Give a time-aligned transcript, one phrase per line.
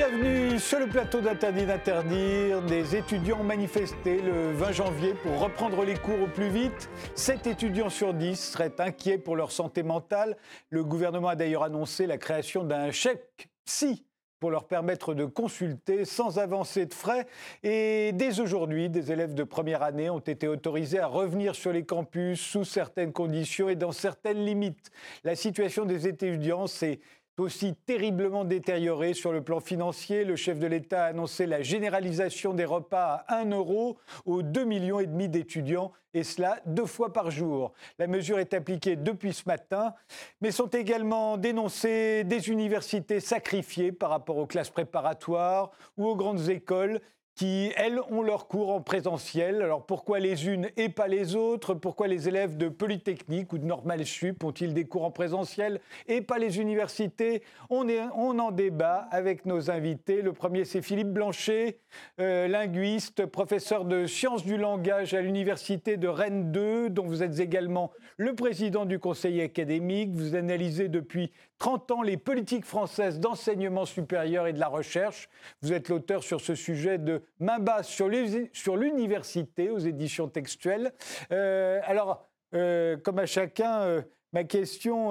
[0.00, 2.62] Bienvenue sur le plateau d'Interdit d'interdire.
[2.62, 6.88] Des étudiants ont manifesté le 20 janvier pour reprendre les cours au plus vite.
[7.16, 10.38] 7 étudiants sur 10 seraient inquiets pour leur santé mentale.
[10.70, 14.06] Le gouvernement a d'ailleurs annoncé la création d'un chèque psy
[14.40, 17.26] pour leur permettre de consulter sans avancer de frais.
[17.62, 21.84] Et dès aujourd'hui, des élèves de première année ont été autorisés à revenir sur les
[21.84, 24.90] campus sous certaines conditions et dans certaines limites.
[25.24, 27.00] La situation des étudiants s'est
[27.40, 30.24] aussi terriblement détérioré sur le plan financier.
[30.24, 34.64] Le chef de l'État a annoncé la généralisation des repas à 1 euro aux 2,5
[34.64, 37.72] millions d'étudiants, et cela deux fois par jour.
[37.98, 39.94] La mesure est appliquée depuis ce matin,
[40.40, 46.48] mais sont également dénoncées des universités sacrifiées par rapport aux classes préparatoires ou aux grandes
[46.48, 47.00] écoles
[47.40, 49.62] qui, elles, ont leurs cours en présentiel.
[49.62, 51.72] Alors pourquoi les unes et pas les autres?
[51.72, 56.20] Pourquoi les élèves de Polytechnique ou de Normal Sup ont-ils des cours en présentiel et
[56.20, 57.42] pas les universités?
[57.70, 60.20] On, on, en débat avec nos invités.
[60.20, 61.78] Le premier, c'est Philippe Blanchet,
[62.20, 67.40] euh, linguiste, professeur de sciences du langage à l'université de Rennes 2, dont vous êtes
[67.40, 70.10] également le président du conseil académique.
[70.12, 75.28] Vous analysez depuis 30 ans les politiques françaises d'enseignement supérieur et de la recherche.
[75.60, 80.92] Vous êtes l'auteur sur ce sujet de main basse sur l'université aux éditions textuelles.
[81.32, 85.10] Euh, alors, euh, comme à chacun, euh, ma question,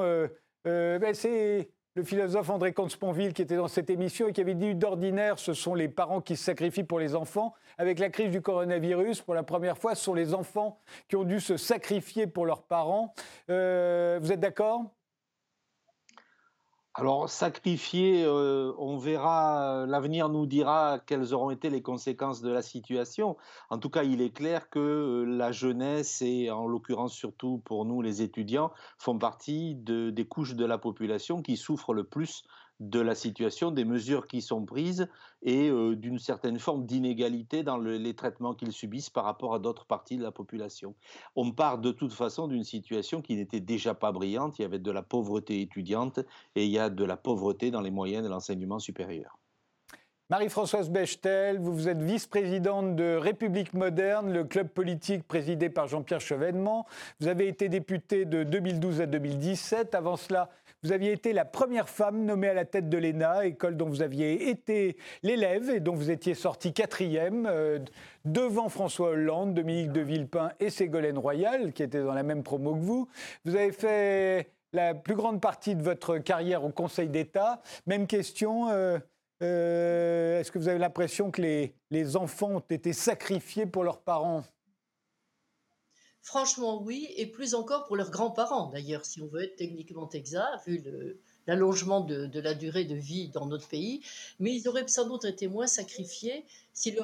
[0.66, 4.74] ben, c'est le philosophe André Comte-Sponville qui était dans cette émission et qui avait dit
[4.74, 7.54] d'ordinaire, ce sont les parents qui se sacrifient pour les enfants.
[7.78, 11.24] Avec la crise du coronavirus, pour la première fois, ce sont les enfants qui ont
[11.24, 13.14] dû se sacrifier pour leurs parents.
[13.48, 13.54] vous
[14.32, 14.86] êtes d'accord?
[17.00, 22.62] Alors, sacrifier, euh, on verra, l'avenir nous dira quelles auront été les conséquences de la
[22.62, 23.38] situation.
[23.70, 27.86] En tout cas, il est clair que euh, la jeunesse, et en l'occurrence surtout pour
[27.86, 32.44] nous les étudiants, font partie des couches de la population qui souffrent le plus
[32.80, 35.08] de la situation, des mesures qui sont prises
[35.42, 39.86] et euh, d'une certaine forme d'inégalité dans les traitements qu'ils subissent par rapport à d'autres
[39.86, 40.96] parties de la population.
[41.36, 44.80] On part de toute façon d'une situation qui n'était déjà pas brillante, il y avait
[44.80, 46.20] de la pauvreté étudiante
[46.56, 49.38] et il y a de la pauvreté dans les moyens de l'enseignement supérieur.
[50.30, 56.22] Marie-Françoise Bechtel, vous, vous êtes vice-présidente de République moderne, le club politique présidé par Jean-Pierre
[56.22, 56.86] Chevènement.
[57.20, 59.96] Vous avez été députée de 2012 à 2017.
[59.96, 60.52] Avant cela,
[60.84, 64.02] vous aviez été la première femme nommée à la tête de l'ENA, école dont vous
[64.02, 67.80] aviez été l'élève et dont vous étiez sortie quatrième euh,
[68.24, 72.76] devant François Hollande, Dominique de Villepin et Ségolène Royal, qui étaient dans la même promo
[72.76, 73.10] que vous.
[73.44, 77.62] Vous avez fait la plus grande partie de votre carrière au Conseil d'État.
[77.86, 78.70] Même question.
[78.70, 79.00] Euh,
[79.42, 84.02] euh, est-ce que vous avez l'impression que les, les enfants ont été sacrifiés pour leurs
[84.02, 84.44] parents?
[86.22, 90.66] Franchement, oui, et plus encore pour leurs grands-parents, d'ailleurs, si on veut être techniquement exact,
[90.68, 90.84] vu
[91.48, 94.02] l'allongement de, la durée de vie dans notre pays.
[94.40, 97.02] Mais ils auraient sans doute été moins sacrifiés si le,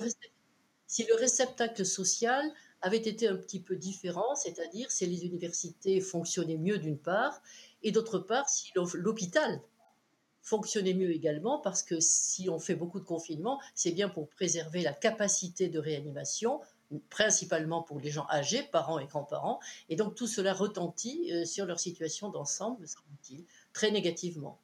[0.88, 2.44] si le réceptacle social
[2.82, 7.42] avait été un petit peu différent, c'est-à-dire si les universités fonctionnaient mieux d'une part,
[7.82, 9.62] et d'autre part, si l'hôpital
[10.44, 14.84] fonctionnait mieux également, parce que si on fait beaucoup de confinement, c'est bien pour préserver
[14.84, 16.62] la capacité de réanimation,
[17.10, 19.60] principalement pour les gens âgés, parents et grands-parents.
[19.90, 24.60] Et donc tout cela retentit euh, sur leur situation d'ensemble, semble-t-il, très négativement.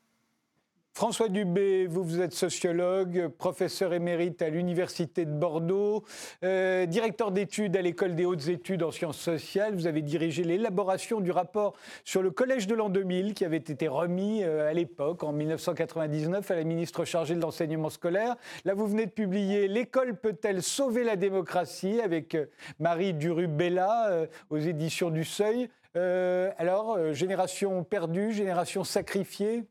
[0.93, 6.03] François Dubé, vous, vous êtes sociologue, professeur émérite à l'Université de Bordeaux,
[6.43, 9.73] euh, directeur d'études à l'École des hautes études en sciences sociales.
[9.73, 13.87] Vous avez dirigé l'élaboration du rapport sur le Collège de l'an 2000 qui avait été
[13.87, 18.35] remis euh, à l'époque, en 1999, à la ministre chargée de l'enseignement scolaire.
[18.65, 22.47] Là, vous venez de publier L'école peut-elle sauver la démocratie avec euh,
[22.79, 25.69] Marie Durubella aux éditions du Seuil.
[25.95, 29.63] alors, génération perdue, génération sacrifiée?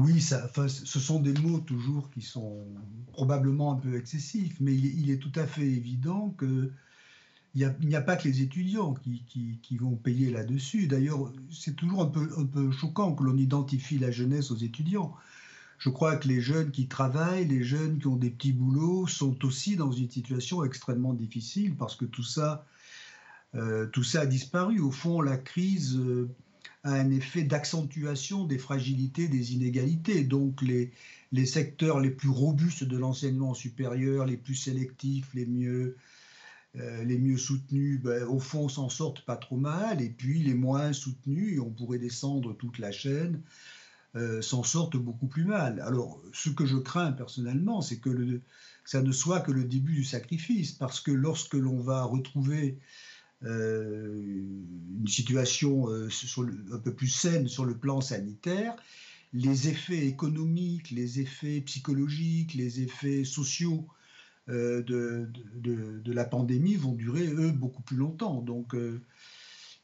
[0.00, 2.64] Oui, ça, ce sont des mots toujours qui sont
[3.12, 6.72] probablement un peu excessifs, mais il, est tout à fait évident que
[7.54, 10.86] il n'y a, pas que les étudiants qui, vont payer là-dessus.
[10.86, 15.14] D'ailleurs, c'est toujours un peu, un peu choquant que l'on identifie la jeunesse aux étudiants.
[15.78, 19.44] Je crois que les jeunes qui travaillent, les jeunes qui ont des petits boulots, sont
[19.44, 22.64] aussi dans une situation extrêmement difficile parce que tout ça,
[23.54, 24.80] euh, tout ça a disparu.
[24.80, 26.30] Au fond, la crise euh,
[26.84, 30.24] un effet d'accentuation des fragilités, des inégalités.
[30.24, 30.92] Donc les,
[31.32, 35.96] les secteurs les plus robustes de l'enseignement supérieur, les plus sélectifs, les mieux,
[36.76, 40.00] euh, les mieux soutenus, ben, au fond, s'en sortent pas trop mal.
[40.00, 43.42] Et puis les moins soutenus, on pourrait descendre toute la chaîne,
[44.16, 45.80] euh, s'en sortent beaucoup plus mal.
[45.80, 48.40] Alors, ce que je crains personnellement, c'est que
[48.84, 52.78] ça ne soit que le début du sacrifice, parce que lorsque l'on va retrouver
[53.42, 56.08] une situation euh,
[56.72, 58.76] un peu plus saine sur le plan sanitaire,
[59.32, 63.86] les effets économiques, les effets psychologiques, les effets sociaux
[64.50, 68.40] euh, de, la pandémie vont durer, eux, beaucoup plus longtemps.
[68.40, 69.00] Donc, euh,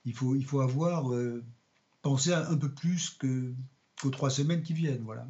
[0.04, 1.44] il, faut, avoir euh,
[2.02, 3.16] pensé un peu plus
[4.00, 5.04] qu'aux trois semaines qui viennent.
[5.04, 5.28] Voilà.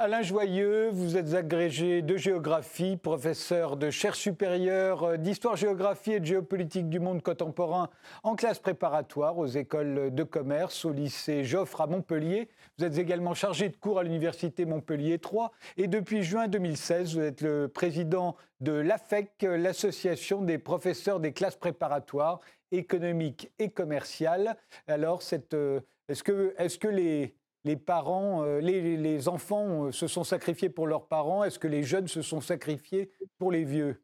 [0.00, 6.24] Alain Joyeux, vous êtes agrégé de géographie, professeur de chaire supérieure euh, d'histoire-géographie et de
[6.24, 7.90] géopolitique du monde contemporain
[8.22, 12.48] en classe préparatoire aux écoles de commerce au lycée Joffre à Montpellier.
[12.78, 17.22] Vous êtes également chargé de cours à l'université Montpellier 3 et depuis juin 2016, vous
[17.22, 22.38] êtes le président de l'AFEC, l'association des professeurs des classes préparatoires
[22.70, 24.56] économiques et commerciales.
[24.86, 27.34] Alors, euh, est que les,
[27.68, 31.44] les parents, euh, les, enfants euh, se sont sacrifiés pour leurs parents.
[31.44, 34.02] Est-ce que les jeunes se sont sacrifiés pour les vieux?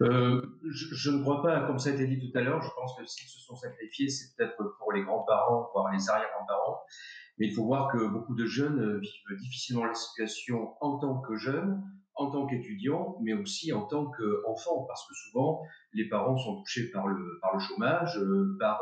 [0.00, 0.40] Euh,
[0.70, 3.04] je, ne crois pas, comme ça a été dit tout à l'heure, je pense que
[3.04, 6.80] s'ils se sont sacrifiés, c'est peut-être pour les grands-parents, voire les arrière-grands-parents.
[7.36, 11.36] Mais il faut voir que beaucoup de jeunes vivent difficilement la situation en tant que
[11.36, 11.82] jeunes,
[12.14, 15.60] en tant qu'étudiants, mais aussi en tant qu'enfants, parce que souvent,
[15.92, 18.18] les parents sont touchés par le, par le chômage,
[18.58, 18.80] par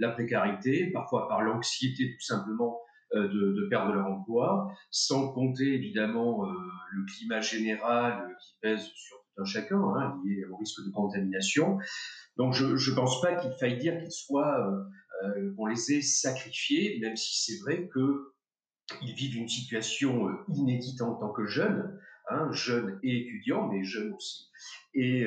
[0.00, 2.80] la précarité, parfois par l'anxiété tout simplement
[3.16, 6.52] euh, de, perdre leur emploi, sans compter évidemment euh,
[6.92, 10.92] le climat général euh, qui pèse sur tout un chacun, hein, lié au risque de
[10.92, 11.78] contamination.
[12.36, 14.64] Donc je ne pense pas qu'il faille dire qu'ils soient,
[15.56, 21.32] qu'on les ait sacrifiés, même si c'est vrai qu'ils vivent une situation inédite en tant
[21.32, 22.00] que jeunes,
[22.30, 24.50] hein, jeunes et étudiants, mais jeunes aussi.
[24.94, 25.26] Et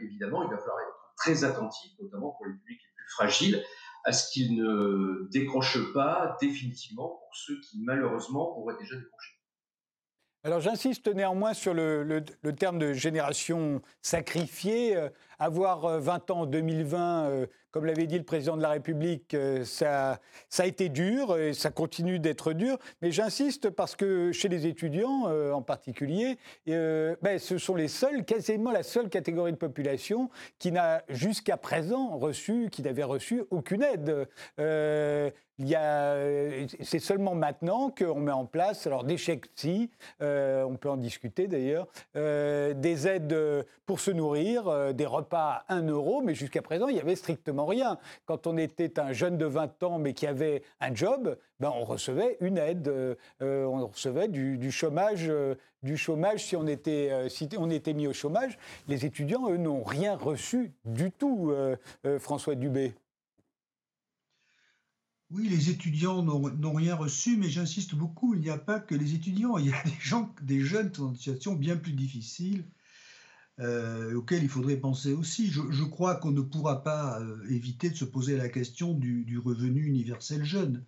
[0.00, 3.62] évidemment, il va falloir être très attentif, notamment pour les publics les plus fragiles,
[4.04, 9.34] à ce qu'ils ne décrochent pas définitivement pour ceux qui malheureusement auraient déjà décroché.
[10.42, 12.24] Alors j'insiste néanmoins sur le,
[12.56, 14.96] terme de génération sacrifiée.
[15.40, 18.70] Euh, avoir 20 euh, ans en 2020, euh, comme l'avait dit le président de la
[18.70, 22.78] République, ça, ça a été dur et ça continue d'être dur.
[23.00, 28.72] Mais j'insiste parce que chez les étudiants en particulier, ben, ce sont les seuls, quasiment
[28.72, 34.26] la seule catégorie de population qui n'a jusqu'à présent reçu, qui n'avait reçu aucune aide
[36.82, 39.90] c'est seulement maintenant qu'on met en place, alors des chèques si,
[40.22, 45.29] euh, on peut en discuter d'ailleurs, euh, des aides pour se nourrir, euh, des repas
[45.32, 47.98] à 1 euro, mais jusqu'à présent, il n'y avait strictement rien.
[48.26, 51.84] Quand on était un jeune de 20 ans, mais qui avait un job, ben, on
[51.84, 52.92] recevait une aide,
[53.40, 55.30] on recevait du, chômage,
[55.82, 58.58] du chômage si on, était, si on était mis au chômage.
[58.88, 61.52] Les étudiants, eux, n'ont rien reçu du tout,
[62.18, 62.94] François Dubé.
[65.30, 69.14] Oui, les étudiants n'ont rien reçu, mais j'insiste beaucoup, il n'y a pas que les
[69.14, 72.64] étudiants, il y a des gens, des jeunes dans une situation bien plus difficile,
[73.60, 75.50] euh, auxquels il faudrait penser aussi.
[75.50, 79.84] Je, crois qu'on ne pourra pas euh, éviter de se poser la question du, revenu
[79.84, 80.84] universel jeune.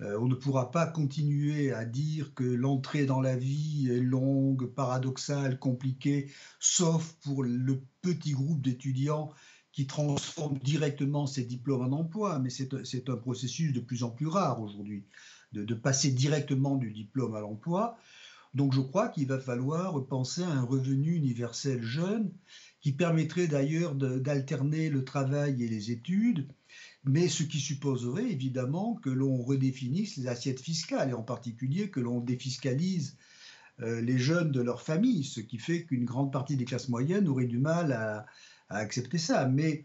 [0.00, 4.66] Euh, on ne pourra pas continuer à dire que l'entrée dans la vie est longue,
[4.66, 9.30] paradoxale, compliquée, sauf pour le petit groupe d'étudiants
[9.74, 14.28] qui transforme directement ses diplômes en emploi, mais c'est un processus de plus en plus
[14.28, 15.04] rare aujourd'hui,
[15.52, 17.98] de, passer directement du diplôme à l'emploi.
[18.54, 22.30] Donc je crois qu'il va falloir penser à un revenu universel jeune,
[22.80, 26.46] qui permettrait d'ailleurs d'alterner le travail et les études,
[27.04, 32.00] mais ce qui supposerait évidemment que l'on redéfinisse les assiettes fiscales, et en particulier que
[32.00, 33.16] l'on défiscalise
[33.80, 37.26] euh, les jeunes de leur famille, ce qui fait qu'une grande partie des classes moyennes
[37.26, 38.26] aurait du mal à,
[38.68, 39.46] accepter ça.
[39.46, 39.84] Mais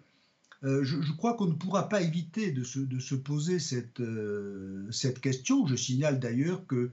[0.64, 3.58] euh, je, crois qu'on ne pourra pas éviter de se, poser
[4.00, 5.66] euh, cette question.
[5.68, 6.92] Je signale d'ailleurs que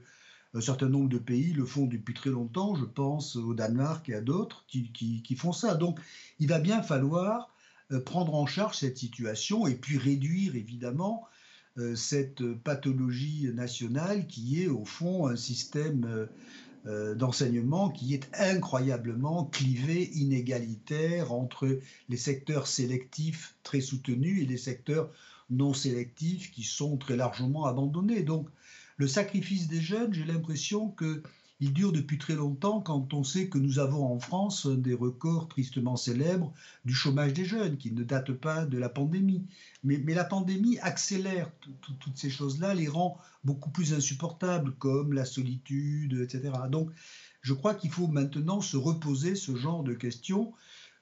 [0.53, 2.75] un certain nombre de pays le font depuis très longtemps.
[2.75, 5.75] Je pense au Danemark et à d'autres qui, qui, font ça.
[5.75, 5.99] Donc,
[6.39, 7.49] il va bien falloir
[7.91, 11.27] euh, prendre en charge cette situation et puis réduire évidemment
[11.93, 16.27] cette pathologie nationale qui est au fond un système
[16.87, 24.57] euh, d'enseignement qui est incroyablement clivé, inégalitaire entre les secteurs sélectifs très soutenus et les
[24.57, 25.11] secteurs
[25.49, 28.23] non sélectifs qui sont très largement abandonnés.
[28.23, 28.47] Donc
[28.97, 31.23] le sacrifice des jeunes, j'ai l'impression que
[31.59, 35.47] il dure depuis très longtemps quand on sait que nous avons en France des records
[35.47, 36.53] tristement célèbres
[36.85, 39.43] du chômage des jeunes, qui ne datent pas de la pandémie.
[39.83, 41.49] Mais, la pandémie accélère
[41.81, 46.53] toutes ces choses-là, les rend beaucoup plus insupportables, comme la solitude, etc.
[46.69, 46.91] Donc,
[47.41, 50.53] je crois qu'il faut maintenant se reposer ce genre de questions.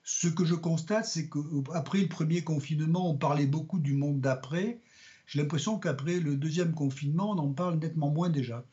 [0.04, 4.80] Ce que je constate, c'est qu'après le premier confinement, on parlait beaucoup du monde d'après.
[5.26, 8.64] J'ai l'impression qu'après le deuxième confinement, on en parle nettement moins déjà.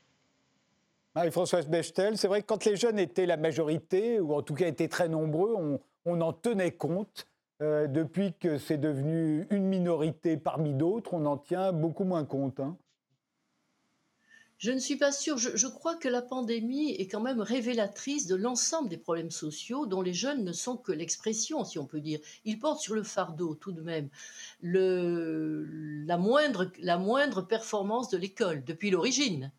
[1.15, 4.67] Marie-Françoise Bechtel, c'est vrai que quand les jeunes étaient la majorité, ou en tout cas
[4.67, 7.27] étaient très nombreux, on, en tenait compte.
[7.61, 12.59] Euh, depuis que c'est devenu une minorité parmi d'autres, on en tient beaucoup moins compte.
[12.59, 12.77] Hein.
[14.63, 15.39] Je ne suis pas sûre.
[15.39, 20.03] Je, crois que la pandémie est quand même révélatrice de l'ensemble des problèmes sociaux dont
[20.03, 22.21] les jeunes ne sont que l'expression, si on peut dire.
[22.45, 24.09] Ils portent sur le fardeau tout de même
[24.63, 29.51] la, moindre, la moindre performance de l'école depuis l'origine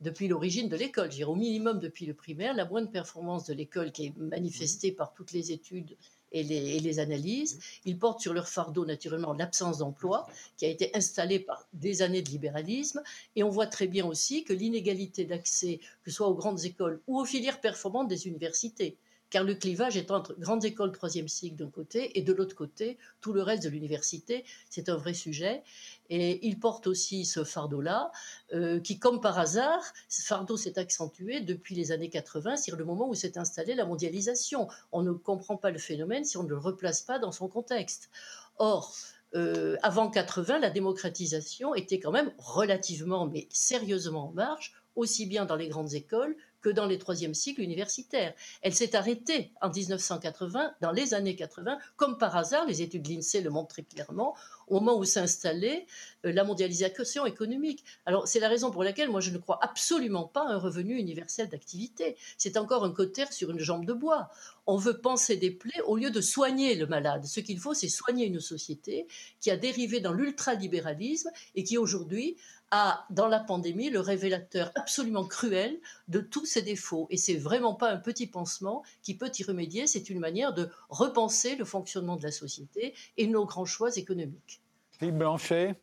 [0.00, 3.92] depuis l'origine de l'école, je au minimum depuis le primaire, la moindre performance de l'école
[3.92, 5.96] qui est manifestée par toutes les études
[6.32, 7.58] et les, analyses.
[7.84, 12.22] Ils portent sur leur fardeau naturellement l'absence d'emploi qui a été installée par des années
[12.22, 13.02] de libéralisme.
[13.36, 17.00] Et on voit très bien aussi que l'inégalité d'accès, que ce soit aux grandes écoles
[17.06, 18.96] ou aux filières performantes des universités,
[19.32, 22.98] car le clivage est entre grandes écoles troisième cycle d'un côté et de l'autre côté
[23.22, 24.44] tout le reste de l'université.
[24.68, 25.62] C'est un vrai sujet.
[26.10, 28.12] Et il porte aussi ce fardeau-là,
[28.52, 32.84] euh, qui, comme par hasard, ce fardeau s'est accentué depuis les années 80, c'est le
[32.84, 34.68] moment où s'est installée la mondialisation.
[34.92, 38.10] On ne comprend pas le phénomène si on ne le replace pas dans son contexte.
[38.58, 38.94] Or,
[39.34, 45.46] euh, avant 80, la démocratisation était quand même relativement, mais sérieusement en marche, aussi bien
[45.46, 48.34] dans les grandes écoles que dans les troisièmes cycles universitaires.
[48.62, 53.10] Elle s'est arrêtée en 1980, dans les années 80, comme par hasard, les études de
[53.10, 54.34] l'INSEE le montrent très clairement,
[54.72, 55.86] au moment où s'installait
[56.24, 57.84] euh, la mondialisation économique.
[58.06, 60.96] Alors c'est la raison pour laquelle moi je ne crois absolument pas à un revenu
[60.96, 62.16] universel d'activité.
[62.38, 64.30] C'est encore un cotère sur une jambe de bois.
[64.66, 67.26] On veut penser des plaies au lieu de soigner le malade.
[67.26, 69.06] Ce qu'il faut, c'est soigner une société
[69.40, 72.36] qui a dérivé dans l'ultralibéralisme et qui aujourd'hui
[72.70, 77.06] a, dans la pandémie, le révélateur absolument cruel de tous ses défauts.
[77.10, 80.70] Et c'est vraiment pas un petit pansement qui peut y remédier, c'est une manière de
[80.88, 84.61] repenser le fonctionnement de la société et nos grands choix économiques.
[85.10, 85.82] Blanchet.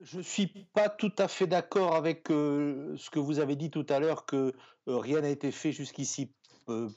[0.00, 3.70] Je ne suis pas tout à fait d'accord avec euh, ce que vous avez dit
[3.70, 4.54] tout à l'heure, que
[4.86, 6.32] euh, rien n'a été fait jusqu'ici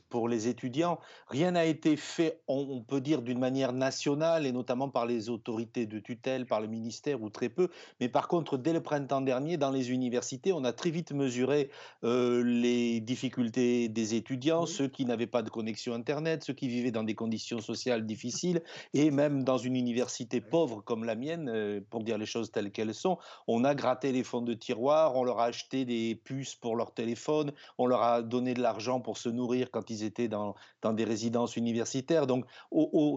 [0.09, 0.99] pour les étudiants.
[1.27, 5.85] Rien n'a été fait, on, peut dire, d'une manière nationale et notamment par les autorités
[5.85, 7.69] de tutelle, par le ministère ou très peu.
[7.99, 11.69] Mais par contre, dès le printemps dernier, dans les universités, on a très vite mesuré
[12.03, 16.91] euh, les difficultés des étudiants, ceux qui n'avaient pas de connexion Internet, ceux qui vivaient
[16.91, 18.61] dans des conditions sociales difficiles
[18.93, 22.71] et même dans une université pauvre comme la mienne, euh, pour dire les choses telles
[22.71, 26.55] qu'elles sont, on a gratté les fonds de tiroir, on leur a acheté des puces
[26.55, 30.27] pour leur téléphone, on leur a donné de l'argent pour se nourrir quand ils étaient
[30.27, 32.25] dans, dans des résidences universitaires.
[32.25, 32.45] Donc,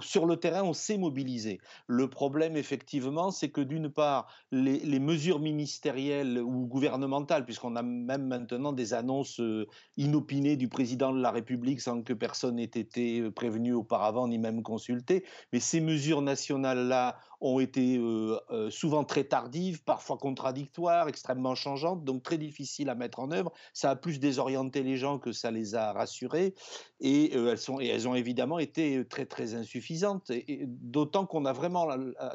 [0.02, 1.60] sur le terrain, on s'est mobilisé.
[1.86, 8.26] Le problème, effectivement, c'est que d'une part, les, mesures ministérielles ou gouvernementales, puisqu'on a même
[8.26, 13.20] maintenant des annonces euh, inopinées du président de la République sans que personne n'ait été
[13.20, 19.04] euh, prévenu auparavant ni même consulté, mais ces mesures nationales-là ont été euh, euh, souvent
[19.04, 23.52] très tardives, parfois contradictoires, extrêmement changeantes, donc très difficiles à mettre en œuvre.
[23.74, 26.54] Ça a plus désorienté les gens que ça les a rassurés,
[27.00, 31.44] et, euh, elles, sont, et elles ont évidemment été très très insuffisantes, et, d'autant qu'on
[31.44, 31.86] a vraiment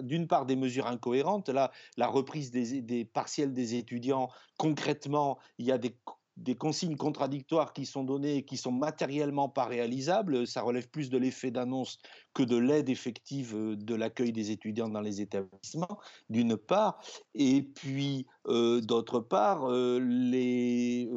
[0.02, 5.66] d'une part des mesures incohérentes, là, la reprise des, des partiels des étudiants, concrètement, il
[5.66, 5.96] y a des
[6.40, 10.48] des consignes contradictoires qui sont données et qui sont matériellement pas réalisables.
[10.48, 12.00] Ça relève plus de l'effet d'annonce
[12.34, 17.02] que de l'aide effective euh, de l'accueil des étudiants dans les établissements, d'une part.
[17.34, 21.10] Et puis, euh, d'autre part, euh, les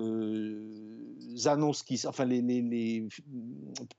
[1.47, 3.07] annonces qui, enfin, les,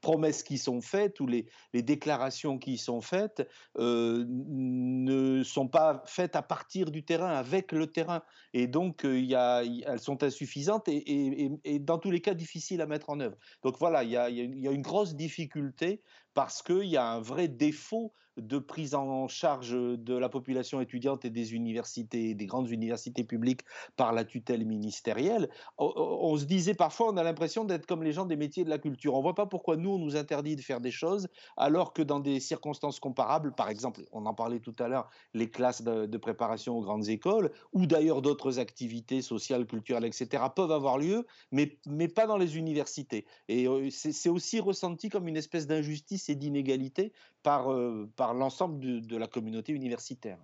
[0.01, 6.41] promesses qui sont faites ou les, déclarations qui sont faites ne sont pas faites à
[6.41, 8.22] partir du terrain, avec le terrain.
[8.53, 13.38] Et donc, elles sont insuffisantes et, dans tous les cas difficiles à mettre en œuvre.
[13.63, 16.01] Donc voilà, il y a une grosse difficulté
[16.34, 21.25] parce qu'il y a un vrai défaut de prise en charge de la population étudiante
[21.25, 23.62] et des universités, des grandes universités publiques
[23.96, 25.50] par la tutelle ministérielle.
[25.78, 28.78] On, se disait parfois, on a l'impression d'être comme les gens des métiers de la
[28.78, 29.13] culture.
[29.13, 32.02] On ne voit pas pourquoi nous, on nous interdit de faire des choses, alors que
[32.02, 36.18] dans des circonstances comparables, par exemple, on en parlait tout à l'heure, les classes de,
[36.18, 41.78] préparation aux grandes écoles, ou d'ailleurs d'autres activités sociales, culturelles, etc., peuvent avoir lieu, mais,
[41.86, 43.25] mais pas dans les universités.
[43.50, 47.12] Et euh, c'est aussi ressenti comme une espèce d'injustice et d'inégalité
[47.44, 50.38] par, euh, par l'ensemble de, la communauté universitaire.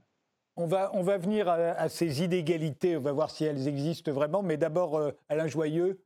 [0.57, 4.43] On va, on va venir à, ces inégalités, on va voir si elles existent vraiment,
[4.43, 6.03] mais d'abord, euh, Alain Joyeux.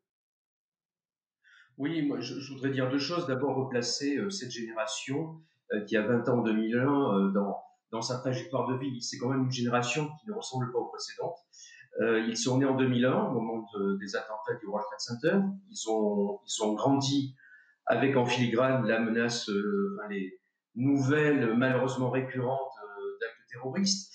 [1.80, 3.26] Oui, moi, je, voudrais dire deux choses.
[3.26, 5.42] D'abord, replacer euh, cette génération
[5.88, 7.58] qui a 20 ans en 2001 dans,
[7.92, 9.02] dans sa trajectoire de vie.
[9.02, 11.40] C'est quand même une génération qui ne ressemble pas aux précédentes.
[12.30, 13.68] ils sont nés en 2001, au moment
[14.00, 15.40] des attentats du World Trade Center.
[15.72, 17.36] Ils ont, ils ont grandi
[17.88, 19.50] avec en filigrane la menace,
[20.12, 20.40] les,
[20.76, 24.12] nouvelles malheureusement récurrentes euh, d'actes terroristes.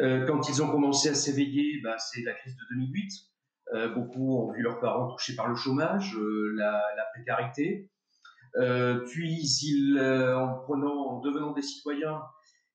[0.00, 3.12] Euh, quand ils ont commencé à s'éveiller, bah, c'est la crise de 2008.
[3.74, 6.16] Euh, beaucoup ont vu leurs parents touchés par le chômage,
[6.56, 6.82] la,
[7.14, 7.90] précarité.
[9.06, 12.20] puis, ils, en prenant, en devenant des citoyens,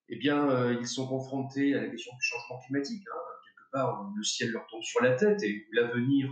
[0.10, 3.04] eh bien, ils sont confrontés à la question du changement climatique.
[3.12, 3.20] Hein.
[3.46, 6.30] Quelque part où le ciel leur tombe sur la tête et où l'avenir,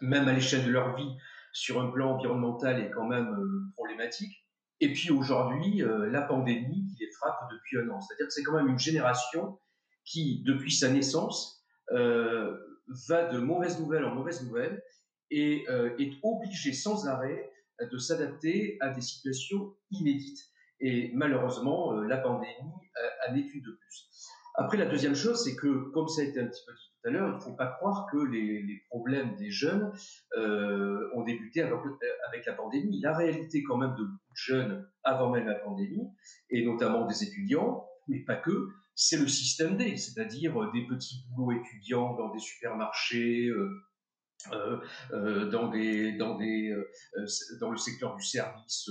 [0.00, 1.10] même à l'échelle de leur vie,
[1.52, 3.36] sur un plan environnemental, est quand même
[3.76, 4.43] problématique.
[4.84, 8.02] Et puis aujourd'hui, la pandémie qui les frappe depuis un an.
[8.02, 9.58] C'est-à-dire que c'est quand même une génération
[10.04, 14.82] qui, depuis sa naissance, va de mauvaises nouvelles en mauvaises nouvelles
[15.30, 15.64] et
[15.98, 17.50] est obligée sans arrêt
[17.80, 20.50] de s'adapter à des situations inédites.
[20.80, 22.52] Et malheureusement, la pandémie
[23.26, 24.10] en est une de plus.
[24.56, 27.10] Après, la deuxième chose, c'est que, comme ça a été un petit peu dit tout
[27.10, 29.92] à l'heure, il ne faut pas croire que les, problèmes des jeunes
[30.38, 33.00] euh, ont débuté avec, la pandémie.
[33.00, 36.08] La réalité quand même de beaucoup de jeunes avant même la pandémie,
[36.48, 41.60] et notamment des étudiants, mais pas que, c'est le système D, c'est-à-dire des petits boulots
[41.60, 43.50] étudiants dans des supermarchés,
[44.52, 44.80] euh,
[45.12, 46.38] euh, dans, dans,
[47.70, 48.90] le secteur du service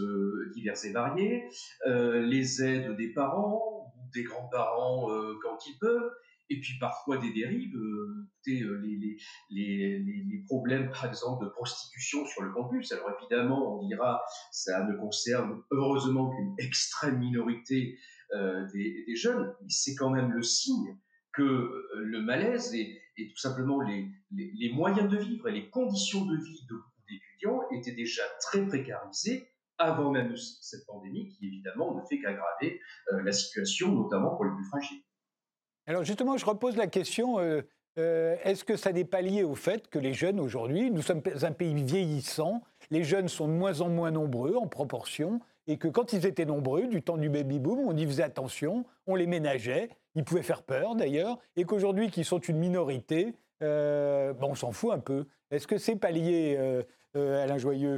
[0.53, 1.43] divers et variés,
[1.85, 6.11] les aides des parents, des grands-parents euh, quand ils peuvent,
[6.49, 7.75] et puis parfois des dérives.
[7.75, 8.81] Euh, euh,
[9.49, 12.91] les, problèmes, par exemple, de prostitution sur le campus.
[12.91, 14.21] Alors évidemment, on dira,
[14.51, 17.97] ça ne concerne heureusement qu'une extrême minorité
[18.73, 20.97] des, des, jeunes, mais c'est quand même le signe
[21.33, 26.65] que le malaise et, tout simplement les, moyens de vivre et les conditions de vie
[26.69, 32.19] de beaucoup d'étudiants étaient déjà très précarisés avant même cette pandémie qui évidemment ne fait
[32.19, 32.79] qu'aggraver
[33.11, 35.01] euh, la situation, notamment pour les plus fragiles.
[35.85, 37.61] Alors justement, je repose la question, euh,
[37.97, 41.21] euh, est-ce que ça n'est pas lié au fait que les jeunes aujourd'hui, nous sommes
[41.41, 45.87] un pays vieillissant, les jeunes sont de moins en moins nombreux en proportion, et que
[45.87, 49.89] quand ils étaient nombreux, du temps du baby-boom, on y faisait attention, on les ménageait,
[50.15, 54.91] ils pouvaient faire peur d'ailleurs, et qu'aujourd'hui, qu'ils sont une minorité, bon, on s'en fout
[54.91, 55.25] un peu.
[55.51, 56.83] Est-ce que c'est pas lié,
[57.15, 57.97] Alain Joyeux?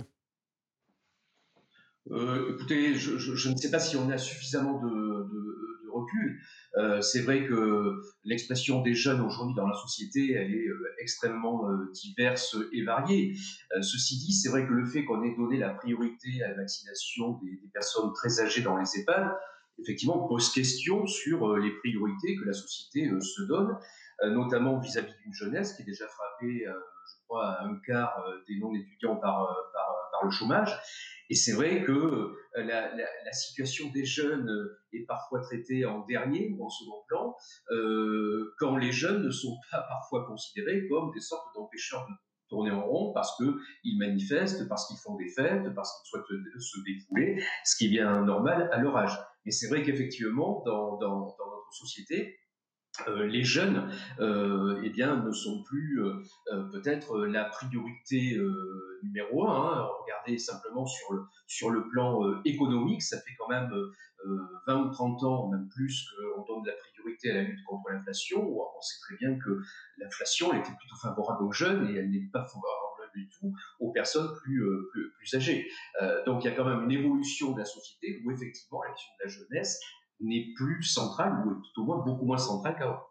[2.12, 5.27] Euh, écoutez, je, ne sais pas si on a suffisamment de
[5.95, 6.41] recul.
[6.77, 11.69] Euh, c'est vrai que l'expression des jeunes aujourd'hui dans la société, elle est euh, extrêmement
[11.69, 13.36] euh, diverse et variée.
[13.81, 17.39] ceci dit, c'est vrai que le fait qu'on ait donné la priorité à la vaccination
[17.43, 19.31] des, personnes très âgées dans les EHPAD,
[19.79, 23.77] effectivement, pose question sur les priorités que la société se donne,
[24.23, 29.17] notamment vis-à-vis d'une jeunesse qui est déjà frappée, je crois, à un quart des non-étudiants
[29.17, 29.53] par,
[30.23, 30.79] le chômage
[31.29, 36.49] et c'est vrai que la, la, situation des jeunes euh, est parfois traitée en dernier
[36.55, 37.35] ou en second plan,
[37.71, 42.13] euh, quand les jeunes ne sont pas parfois considérés comme des sortes d'empêcheurs de
[42.47, 46.79] tourner en rond parce qu'ils manifestent, parce qu'ils font des fêtes, parce qu'ils souhaitent se
[46.85, 49.17] défouler, ce qui est bien normal à leur âge.
[49.45, 52.37] Et c'est vrai qu'effectivement, dans, notre société,
[53.08, 58.38] euh, les jeunes euh, eh bien, ne sont plus euh, peut-être la priorité
[59.03, 59.79] numéro un.
[59.79, 59.88] Hein.
[60.03, 63.71] Regardez simplement sur le, sur le plan économique, ça fait quand même
[64.67, 68.41] 20 ou 30 ans, même plus, qu'on donne la priorité à la lutte contre l'inflation.
[68.41, 69.62] On sait très bien que
[69.97, 72.81] l'inflation était plutôt favorable aux jeunes et elle n'est pas favorable
[73.13, 75.69] du tout aux personnes plus, plus, plus âgées.
[76.25, 79.23] donc il y a quand même une évolution de la société où effectivement l'action de
[79.23, 79.79] la jeunesse
[80.19, 83.01] n'est plus centrale, ou est tout au moins beaucoup moins centrale qu'avant.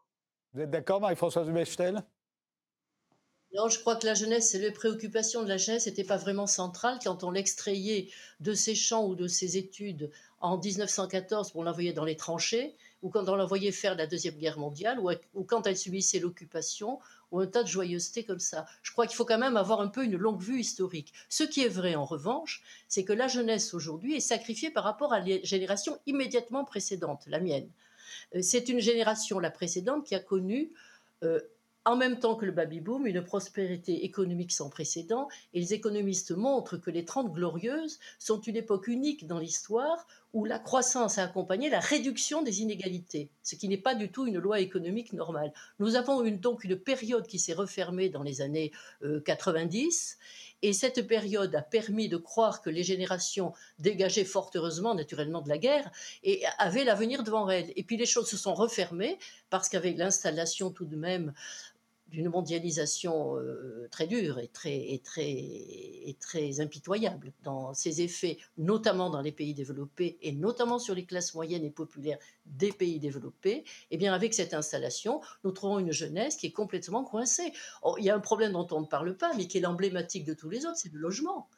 [0.53, 2.03] Vous êtes d'accord, Marie-Françoise Bechtel
[3.57, 6.49] non, je crois que la jeunesse et les préoccupations de la jeunesse n'étaient pas vraiment
[6.49, 11.93] centrales quand on l'extrayait de ses champs ou de ses études en 1914 pour l'envoyer
[11.93, 15.69] dans les tranchées, ou quand on l'envoyait faire la Deuxième Guerre mondiale, ou, ou quand
[15.69, 16.99] elle subissait l'occupation,
[17.41, 18.67] un tas de joyeuseté comme ça.
[18.83, 21.13] Je crois qu'il faut quand même avoir un peu une longue vue historique.
[21.29, 25.13] Ce qui est vrai, en revanche, c'est que la jeunesse aujourd'hui est sacrifiée par rapport
[25.13, 27.69] à la génération immédiatement précédente, la mienne.
[28.35, 30.73] Euh, c'est une génération, la précédente, qui a connu
[31.23, 31.41] euh,
[31.85, 36.79] en même temps que le baby-boom, une prospérité économique sans précédent, et les économistes montrent
[36.79, 41.71] que les Trente Glorieuses sont une époque unique dans l'histoire où la croissance a accompagné
[41.71, 45.53] la réduction des inégalités, ce qui n'est pas du tout une loi économique normale.
[45.79, 48.73] Nous avons une, donc une période qui s'est refermée dans les années
[49.25, 50.25] 90, euh,
[50.63, 55.51] et cette période a permis de croire que les générations dégagées fort heureusement naturellement de
[55.51, 55.91] la guerre
[56.23, 57.71] et avaient l'avenir devant elles.
[57.77, 59.19] Et puis les choses se sont refermées
[59.51, 61.35] parce qu'avec l'installation tout de même
[62.15, 68.39] d'une mondialisation euh, très dure et très, et, très, et très impitoyable dans ses effets,
[68.57, 73.01] notamment dans les pays développés et notamment sur les classes moyennes et populaires des pays
[73.01, 77.53] développés, eh bien avec cette installation, nous trouvons une jeunesse qui est complètement coincée.
[77.99, 80.35] Il y a un problème dont on ne parle pas, mais qui est l'emblématique de
[80.35, 81.49] tous les autres, c'est le logement.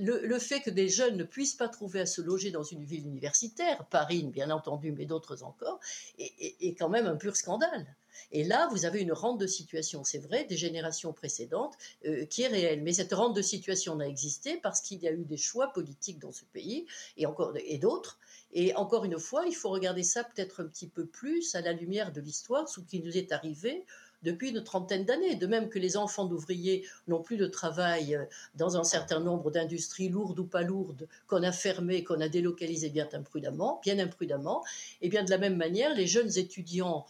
[0.00, 3.06] Le, fait que des jeunes ne puissent pas trouver à se loger dans une ville
[3.06, 5.80] universitaire, Paris bien entendu, mais d'autres encore,
[6.18, 7.86] est, quand même un pur scandale.
[8.32, 11.74] Et là, vous avez une rente de situation, c'est vrai, des générations précédentes,
[12.06, 12.82] euh, qui est réelle.
[12.82, 16.18] Mais cette rente de situation n'a existé parce qu'il y a eu des choix politiques
[16.18, 17.26] dans ce pays et,
[17.66, 18.18] et d'autres.
[18.52, 21.72] Et encore une fois, il faut regarder ça peut-être un petit peu plus à la
[21.72, 23.84] lumière de l'histoire, ce qui nous est arrivé
[24.24, 25.36] depuis une trentaine d'années.
[25.36, 28.24] De même que les enfants d'ouvriers n'ont plus de travail euh,
[28.56, 32.90] dans un certain nombre d'industries lourdes ou pas lourdes qu'on a fermées, qu'on a délocalisées
[32.90, 34.64] bien imprudemment, bien imprudemment.
[35.02, 37.06] Et bien de la même manière, les jeunes étudiants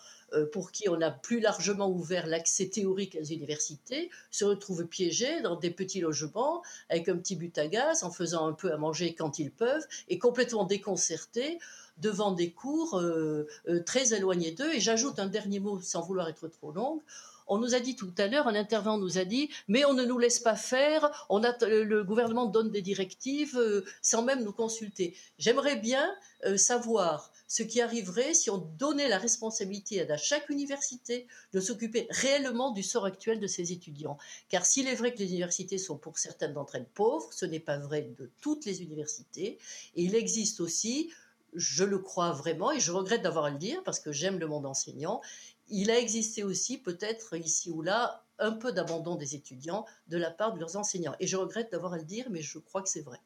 [0.53, 5.57] pour qui on a plus largement ouvert l'accès théorique aux universités se retrouvent piégés dans
[5.57, 9.15] des petits logements avec un petit but à gaz, en faisant un peu à manger
[9.15, 11.59] quand ils peuvent, et complètement déconcertés
[11.99, 14.73] devant des cours euh, euh, très éloignés d'eux.
[14.73, 17.01] Et j'ajoute un dernier mot sans vouloir être trop longue.
[17.47, 20.05] On nous a dit tout à l'heure, un intervenant nous a dit, mais on ne
[20.05, 23.61] nous laisse pas faire, on le gouvernement donne des directives
[24.01, 25.15] sans même nous consulter.
[25.37, 26.11] J'aimerais bien
[26.57, 32.73] savoir ce qui arriverait si on donnait la responsabilité à chaque université de s'occuper réellement
[32.73, 34.19] du sort actuel de ses étudiants.
[34.49, 37.61] Car s'il est vrai que les universités sont pour certaines d'entre elles pauvres, ce n'est
[37.61, 39.61] pas vrai de toutes les universités.
[39.95, 41.13] Et il existe aussi,
[41.55, 44.49] je le crois vraiment, et je regrette d'avoir à le dire parce que j'aime le
[44.49, 45.21] monde enseignant,
[45.69, 50.33] il a existé aussi peut-être ici ou là un peu d'abandon des étudiants de la
[50.33, 51.15] part de leurs enseignants.
[51.21, 53.21] Et je regrette d'avoir à le dire, mais je crois que c'est vrai.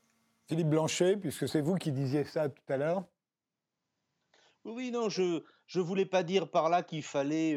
[0.48, 3.06] Philippe Blanchet, puisque c'est vous qui disiez ça tout à l'heure.
[4.68, 5.42] Oui, non, je
[5.74, 7.56] ne voulais pas dire par là qu'il fallait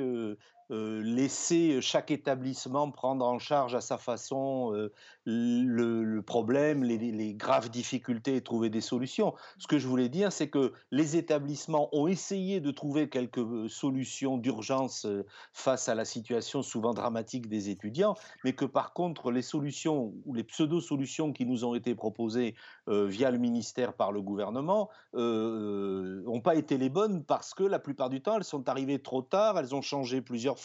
[0.71, 4.89] laisser chaque établissement prendre en charge à sa façon
[5.25, 9.33] le, problème, les, graves difficultés et trouver des solutions.
[9.57, 14.37] Ce que je voulais dire, c'est que les établissements ont essayé de trouver quelques solutions
[14.37, 15.07] d'urgence
[15.53, 20.33] face à la situation souvent dramatique des étudiants, mais que par contre, les solutions ou
[20.33, 22.55] les pseudo-solutions qui nous ont été proposées
[22.87, 28.09] via le ministère par le gouvernement n'ont pas été les bonnes parce que la plupart
[28.09, 30.59] du temps, elles sont arrivées trop tard, elles ont changé plusieurs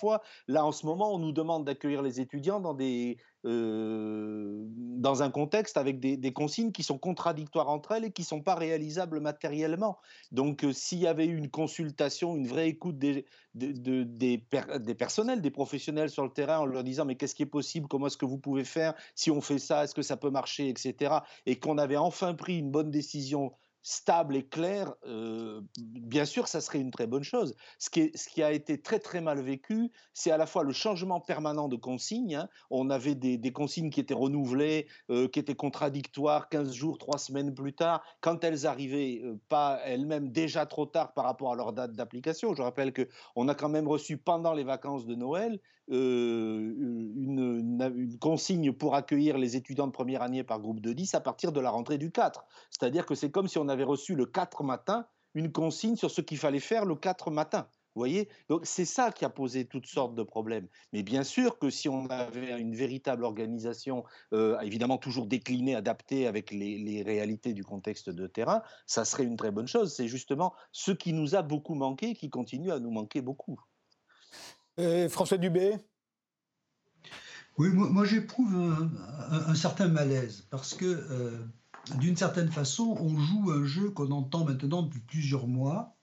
[0.49, 5.31] Là, en ce moment, on nous demande d'accueillir les étudiants dans des euh, dans un
[5.31, 9.21] contexte avec des, consignes qui sont contradictoires entre elles et qui ne sont pas réalisables
[9.21, 9.99] matériellement.
[10.33, 14.39] Donc, euh, s'il y avait une consultation, une vraie écoute des, des,
[14.99, 18.09] personnels, des professionnels sur le terrain en leur disant mais qu'est-ce qui est possible, comment
[18.09, 21.21] est-ce que vous pouvez faire, si on fait ça, est-ce que ça peut marcher, etc.
[21.45, 23.53] Et qu'on avait enfin pris une bonne décision
[23.87, 27.55] stable et clair, euh, bien sûr, ça serait une très bonne chose.
[27.79, 30.73] Ce qui, ce qui a été très très mal vécu, c'est à la fois le
[30.73, 32.35] changement permanent de consignes.
[32.35, 32.49] Hein.
[32.71, 37.55] On avait des, consignes qui étaient renouvelées, euh, qui étaient contradictoires 15 jours, 3 semaines
[37.55, 41.73] plus tard, quand elles arrivaient euh, pas elles-mêmes déjà trop tard par rapport à leur
[41.73, 42.57] date d'application.
[42.57, 48.73] Je rappelle qu'on a quand même reçu pendant les vacances de Noël une, une, consigne
[48.73, 51.71] pour accueillir les étudiants de première année par groupe de 10 à partir de la
[51.71, 52.45] rentrée du 4.
[52.71, 56.21] C'est-à-dire que c'est comme si on avait reçu le 4 matin une consigne sur ce
[56.21, 57.69] qu'il fallait faire le 4 matin.
[57.97, 58.29] Voyez?
[58.51, 60.69] Donc c'est ça qui a posé toutes sortes de problèmes.
[60.93, 66.27] Mais bien sûr que si on avait une véritable organisation, euh, évidemment toujours déclinée, adaptée
[66.27, 69.95] avec les, réalités du contexte de terrain, ça serait une très bonne chose.
[69.95, 73.59] C'est justement ce qui nous a beaucoup manqué, qui continue à nous manquer beaucoup.
[74.79, 75.77] Euh, François Dubé?
[77.59, 78.55] Oui, moi, j'éprouve
[79.31, 81.39] un, certain malaise parce que euh,
[81.99, 85.97] d'une certaine façon, on joue un jeu qu'on entend maintenant depuis plusieurs mois,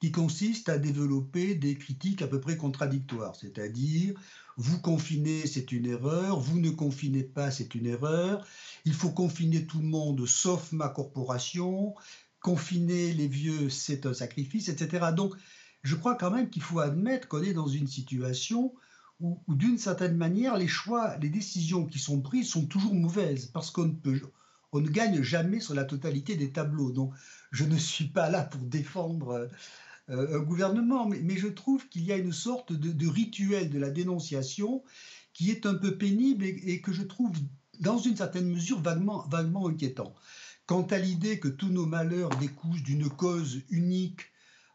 [0.00, 4.14] qui consiste à développer des critiques à peu près contradictoires, c'est-à-dire
[4.56, 8.44] vous confinez, c'est une erreur, vous ne confinez pas, c'est une erreur,
[8.84, 11.94] il faut confiner tout le monde sauf ma corporation,
[12.40, 15.12] confiner les vieux, c'est un sacrifice, etc.
[15.14, 15.34] Donc,
[15.82, 18.74] je crois quand même qu'il faut admettre qu'on est dans une situation
[19.20, 23.70] où, d'une certaine manière, les choix, les décisions qui sont prises sont toujours mauvaises, parce
[23.70, 23.96] qu'on
[24.74, 26.92] ne gagne jamais sur la totalité des tableaux.
[26.92, 27.12] Donc,
[27.50, 29.48] je ne suis pas là pour défendre
[30.10, 33.90] euh, un gouvernement, mais, je trouve qu'il y a une sorte de, rituel de la
[33.90, 34.84] dénonciation
[35.32, 37.32] qui est un peu pénible et, que je trouve,
[37.80, 40.14] dans une certaine mesure, vaguement, vaguement inquiétant.
[40.66, 44.20] Quant à l'idée que tous nos malheurs découlent d'une cause unique,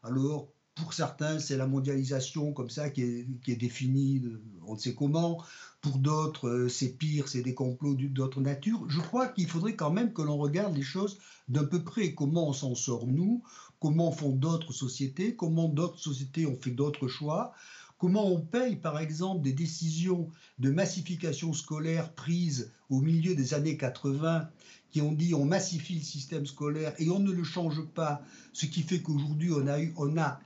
[0.02, 4.22] alors pour certains, c'est la mondialisation comme ça qui est, définie,
[4.66, 5.42] on ne sait comment.
[5.80, 8.88] Pour d'autres, euh, c'est pire, c'est des complots d'autres natures.
[8.88, 12.14] Je crois qu'il faudrait quand même que l'on regarde les choses d'un peu près.
[12.14, 13.42] Comment on s'en sort nous?
[13.78, 15.36] Comment font d'autres sociétés?
[15.36, 17.52] Comment d'autres sociétés ont fait d'autres choix?
[17.98, 23.76] Comment on paye, par exemple, des décisions de massification scolaire prises au milieu des années
[23.76, 24.48] 80
[24.90, 28.66] qui ont dit on massifie le système scolaire et on ne le change pas, ce
[28.66, 30.40] qui fait qu'aujourd'hui on a, eu, on a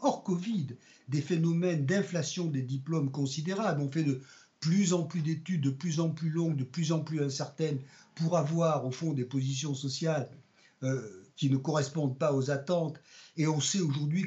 [0.00, 0.68] hors Covid
[1.08, 3.80] des phénomènes d'inflation des diplômes considérables.
[3.80, 4.20] On fait de
[4.60, 7.78] plus en plus d'études, de plus en plus longues, de plus en plus incertaines,
[8.14, 10.28] pour avoir au fond des positions sociales
[10.82, 12.98] euh, qui ne correspondent pas aux attentes.
[13.36, 14.24] Et on sait aujourd'hui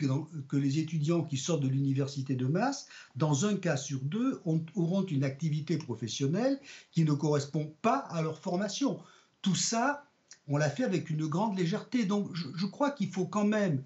[0.47, 5.03] que, les étudiants qui sortent de l'université de masse, dans un cas sur deux, auront
[5.05, 6.59] une activité professionnelle
[6.91, 8.99] qui ne correspond pas à leur formation.
[9.41, 10.05] Tout ça,
[10.47, 12.05] on l'a fait avec une grande légèreté.
[12.05, 13.83] Donc je crois qu'il faut quand même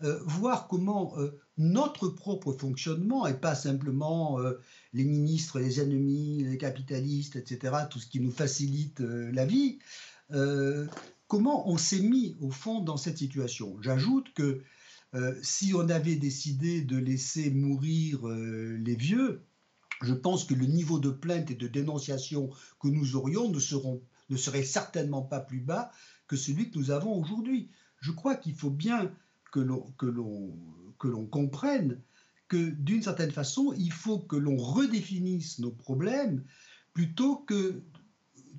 [0.00, 1.14] voir comment
[1.56, 4.38] notre propre fonctionnement, et pas simplement
[4.92, 9.78] les ministres, les ennemis, les capitalistes, etc., tout ce qui nous facilite la vie,
[11.28, 13.76] comment on s'est mis au fond dans cette situation.
[13.80, 14.62] J'ajoute que
[15.42, 19.42] si on avait décidé de laisser mourir les vieux,
[20.02, 23.58] je pense que le niveau de plainte et de dénonciation que nous aurions ne,
[24.28, 25.90] ne serait certainement pas plus bas
[26.26, 27.70] que celui que nous avons aujourd'hui.
[28.00, 29.10] Je crois qu'il faut bien
[29.50, 32.00] que l'on comprenne
[32.48, 36.44] que d'une certaine façon, il faut que l'on redéfinisse nos problèmes
[36.92, 37.82] plutôt que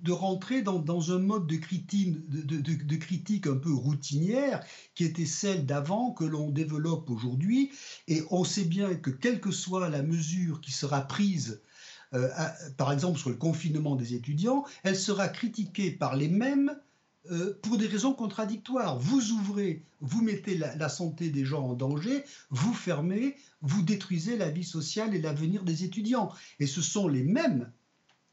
[0.02, 5.66] de rentrer dans, un mode de critique, de, critique un peu routinière qui était celle
[5.66, 7.72] d'avant que l'on développe aujourd'hui.
[8.08, 11.62] Et on sait bien que quelle que soit la mesure qui sera prise,
[12.14, 12.30] euh,
[12.78, 16.78] par exemple sur le confinement des étudiants, elle sera critiquée par les mêmes
[17.32, 19.00] euh, pour des raisons contradictoires.
[19.00, 24.50] Vous ouvrez, vous mettez la, santé des gens en danger, vous fermez, vous détruisez la
[24.50, 26.32] vie sociale et l'avenir des étudiants.
[26.60, 27.72] Et ce sont les mêmes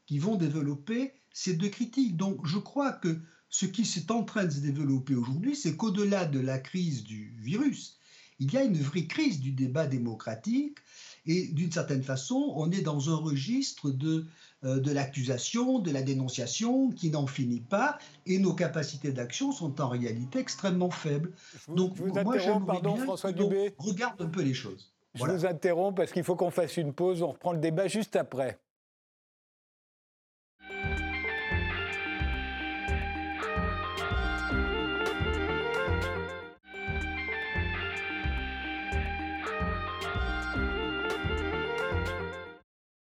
[0.05, 2.17] qui vont développer ces deux critiques.
[2.17, 6.25] Donc je crois que ce qui est en train de se développer aujourd'hui, c'est qu'au-delà
[6.25, 7.99] de la crise du virus,
[8.39, 10.77] il y a une vraie crise du débat démocratique
[11.25, 14.25] et d'une certaine façon, on est dans un registre de,
[14.63, 19.89] de l'accusation, de la dénonciation qui n'en finit pas et nos capacités d'action sont en
[19.89, 21.33] réalité extrêmement faibles.
[21.67, 23.75] Donc moi j'aimerais pardon, bien François Dubé.
[23.77, 24.91] regarde un peu les choses.
[25.13, 28.15] Je vous interromps parce qu'il faut qu'on fasse une pause, on reprend le débat juste
[28.15, 28.59] après.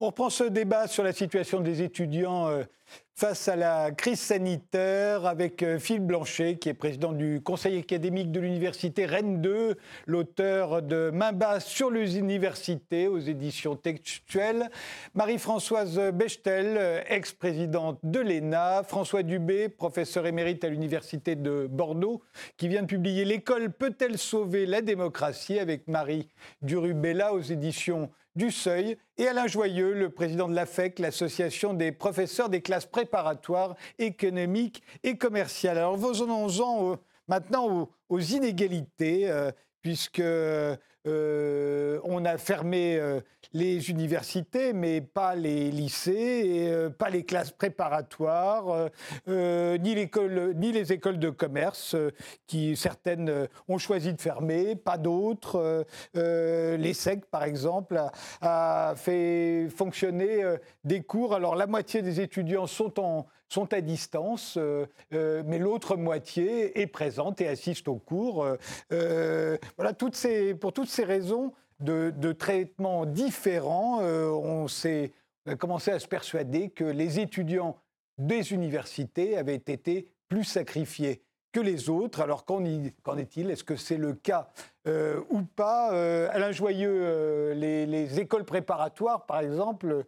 [0.05, 2.63] On reprend ce débat sur la situation des étudiants euh,
[3.17, 8.29] face à la crise sanitaire avec euh, Philippe Blanchet, qui est président du conseil académique
[8.29, 14.69] de l'université Rennes 2, l'auteur de Main basse sur les universités aux éditions textuelles,
[15.13, 22.21] Marie-Françoise Bechtel, ex-présidente de l'ENA, François Dubé, professeur émérite à l'université de Bordeaux,
[22.57, 26.27] qui vient de publier L'école peut-elle sauver la démocratie avec Marie
[26.61, 32.49] Durubella aux éditions du Seuil, et Alain Joyeux, le président de l'AFEC, l'association des professeurs
[32.49, 35.77] des classes préparatoires économiques et commerciales.
[35.77, 40.21] Alors venons-en maintenant aux, inégalités, euh, puisque
[41.07, 43.19] euh, on a fermé euh,
[43.53, 48.89] les universités, mais pas les lycées, et, pas les classes préparatoires,
[49.27, 51.95] ni, les écoles de commerce,
[52.47, 55.85] qui certaines ont choisi de fermer, pas d'autres.
[56.13, 58.01] L'ESSEC, par exemple,
[58.41, 60.43] a, fait fonctionner
[60.83, 61.33] des cours.
[61.33, 66.79] Alors la moitié des étudiants sont en sont à distance, euh, euh, mais l'autre moitié
[66.81, 68.45] est présente et assiste aux cours.
[68.91, 75.11] Euh, voilà, toutes ces, pour toutes ces raisons de, de traitements différents, on s'est
[75.59, 77.75] commencé à se persuader que les étudiants
[78.17, 81.21] des universités avaient été plus sacrifiés
[81.55, 82.19] que les autres.
[82.19, 83.49] Alors qu'en est-il?
[83.49, 84.49] Est-ce que c'est le cas
[84.87, 85.93] euh, ou pas?
[85.93, 90.05] Euh, Alain Joyeux, euh, les, écoles préparatoires, par exemple,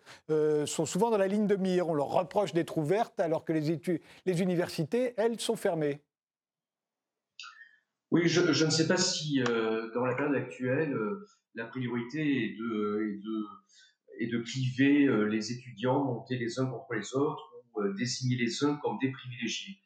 [0.65, 1.87] sont souvent dans la ligne de mire.
[1.87, 3.79] On leur reproche d'être ouvertes alors que les,
[4.25, 6.01] les universités, elles, sont fermées.
[8.11, 9.41] Oui, je, ne sais pas si
[9.95, 10.95] dans la période actuelle,
[11.55, 13.19] la priorité est de,
[14.19, 18.63] est de, de cliver les étudiants, monter les uns contre les autres ou désigner les
[18.63, 19.77] uns comme des privilégiés.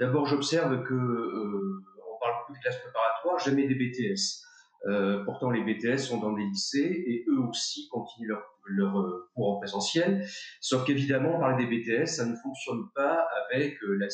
[0.00, 4.42] D'abord, j'observe que euh, on parle beaucoup de classes préparatoires, jamais des BTS.
[4.86, 9.28] Euh, pourtant, les BTS sont dans des lycées et eux aussi continuent leur, leur euh,
[9.34, 10.26] cours en présentiel.
[10.62, 14.08] Sauf qu'évidemment, parler des BTS, ça ne fonctionne pas avec la,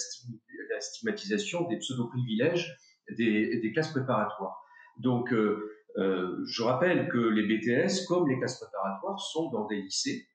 [0.80, 2.76] stigmatisation des pseudo-privilèges
[3.16, 4.60] des, des, classes préparatoires.
[4.98, 10.26] Donc, je rappelle que les BTS, comme les classes préparatoires, sont dans des lycées,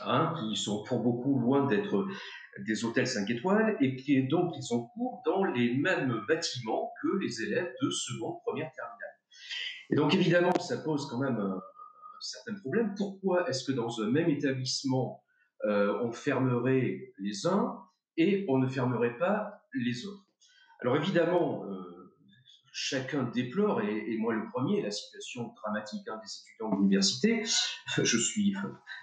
[0.00, 2.06] hein, qui sont pour beaucoup loin d'être
[2.64, 7.42] des hôtels 5 étoiles et qui donc ils cours dans les mêmes bâtiments que les
[7.42, 9.16] élèves de seconde, première, terminale.
[9.90, 11.60] Et donc évidemment, ça pose quand même un,
[12.20, 12.94] certain problème.
[12.96, 15.22] Pourquoi est-ce que dans un même établissement,
[15.64, 17.78] euh, on fermerait les uns
[18.16, 20.24] et on ne fermerait pas les autres?
[20.80, 21.96] Alors évidemment, euh,
[22.72, 27.42] chacun déplore, et, moi le premier, la situation dramatique hein, des étudiants de l'université.
[28.02, 28.54] Je suis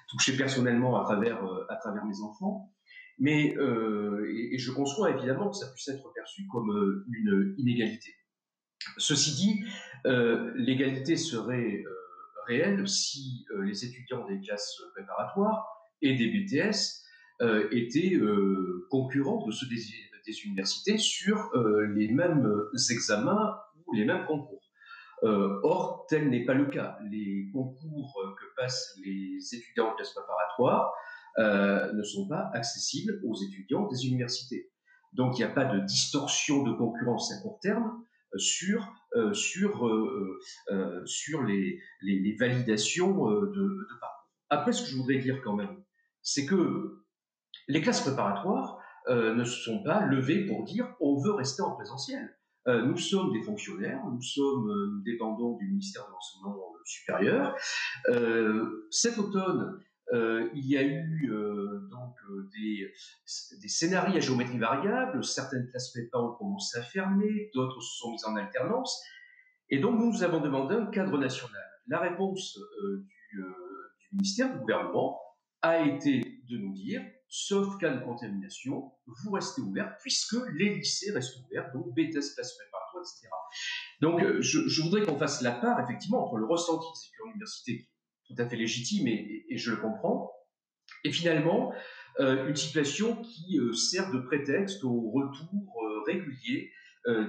[0.10, 2.72] touché personnellement à travers, euh, à travers mes enfants.
[3.20, 8.16] Mais euh, et, je conçois évidemment que ça puisse être perçu comme euh, une inégalité.
[8.98, 9.64] Ceci dit,
[10.06, 11.90] euh, l'égalité serait euh,
[12.48, 15.66] réelle si les étudiants des classes préparatoires
[16.02, 17.02] et des BTS
[17.72, 18.20] étaient
[18.90, 19.82] concurrents de ceux des,
[20.26, 21.52] des universités sur
[21.96, 22.50] les mêmes
[22.90, 24.62] examens ou les mêmes concours.
[25.22, 26.98] or, tel n'est pas le cas.
[27.10, 30.94] Les concours que passent les étudiants en classe préparatoire
[31.38, 34.72] ne sont pas accessibles aux étudiants des universités.
[35.14, 38.04] Donc, il n'y a pas de distorsion de concurrence à court terme
[38.36, 38.88] sur,
[39.34, 39.90] sur,
[41.06, 44.30] sur les, les, validations de, parcours.
[44.50, 45.84] Après, ce que je voudrais dire quand même,
[46.22, 47.04] c'est que
[47.68, 52.38] les classes préparatoires euh, ne sont pas levées pour dire on veut rester en présentiel.
[52.68, 57.56] Euh, nous sommes des fonctionnaires, nous sommes euh, dépendants du ministère de l'enseignement supérieur.
[58.90, 59.80] cet automne,
[60.14, 61.32] il y a eu
[61.90, 62.16] donc
[62.54, 62.92] des,
[63.62, 65.24] des, scénarios à géométrie variable.
[65.24, 69.04] Certaines classes prépa ont commencé à fermer, d'autres se sont mises en alternance.
[69.70, 71.64] Et donc, nous, avons demandé un cadre national.
[71.88, 72.60] La réponse
[73.32, 73.44] du,
[74.12, 75.20] ministère, du gouvernement,
[75.62, 77.02] a été de nous dire
[77.36, 82.56] sauf cas de contamination, vous restez ouvert puisque les lycées restent ouverts, donc BTS, classe
[82.56, 83.28] préparatoire, etc.
[84.02, 87.78] Donc, euh, je, voudrais qu'on fasse la part, effectivement, entre le ressenti de cette université,
[87.78, 87.93] qui
[88.34, 90.32] tout à fait légitime et, je le comprends,
[91.04, 91.74] et finalement,
[92.20, 95.74] euh, une situation qui euh, sert de prétexte au retour
[96.06, 96.72] régulier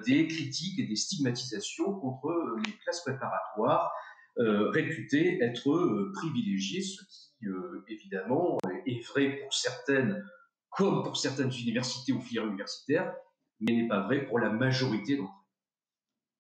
[0.07, 2.33] des critiques et des stigmatisations contre
[2.64, 3.90] les classes préparatoires
[4.37, 7.47] réputées être privilégiées, ce qui,
[7.88, 10.25] évidemment, est vrai pour certaines,
[10.71, 13.14] comme pour certaines universités ou filières universitaires,
[13.61, 15.33] mais n'est pas vrai pour la majorité d'entre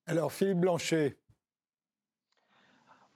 [0.06, 0.16] elles.
[0.16, 1.18] Alors, Philippe Blanchet.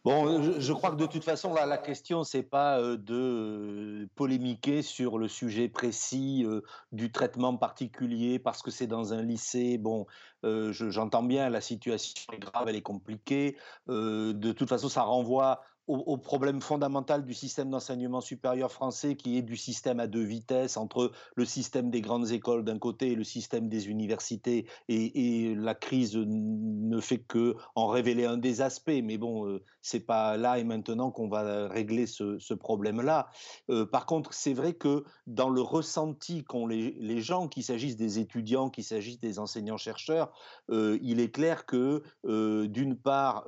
[0.05, 5.19] Bon, je, crois que de toute façon, la question, c'est pas euh, de polémiquer sur
[5.19, 9.77] le sujet précis euh, du traitement particulier parce que c'est dans un lycée.
[9.77, 10.07] Bon,
[10.45, 13.57] euh, j'entends bien, la situation est grave, elle est compliquée.
[13.89, 19.42] de toute façon, ça renvoie au, problème fondamental du système d'enseignement supérieur français qui est
[19.42, 23.24] du système à deux vitesses entre le système des grandes écoles d'un côté et le
[23.24, 24.66] système des universités.
[24.88, 29.01] Et, la crise ne fait que en révéler un des aspects.
[29.03, 33.31] Mais bon euh, c'est pas là et maintenant qu'on va régler ce, problème là
[33.70, 38.18] euh, par contre c'est vrai que dans le ressenti qu'ont les, gens qu'il s'agisse des
[38.18, 40.33] étudiants qu'il s'agisse des enseignants chercheurs
[40.70, 43.46] euh, il est clair que d'une part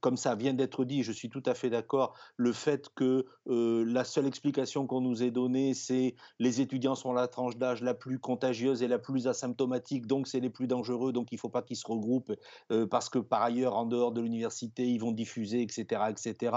[0.00, 4.04] comme ça vient d'être dit je suis tout à fait d'accord, le fait que la
[4.04, 8.18] seule explication qu'on nous ait donnée, c'est les étudiants sont la tranche d'âge la plus
[8.18, 11.62] contagieuse et la plus asymptomatique, donc c'est les plus dangereux, donc il ne faut pas
[11.62, 12.32] qu'ils se regroupent
[12.90, 16.56] parce que par ailleurs, en dehors de l'université, ils vont diffuser, etc., etc.,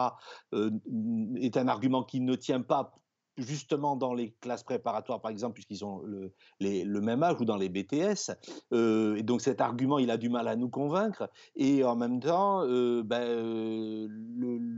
[1.36, 2.94] est un argument qui ne tient pas
[3.38, 7.58] justement dans les classes préparatoires, par exemple, puisqu'ils ont le, le, même âge, ou dans
[7.58, 8.32] les BTS.
[8.72, 11.30] et donc cet argument, il a du mal à nous convaincre.
[11.56, 12.66] Et en même temps,
[13.04, 14.08] ben,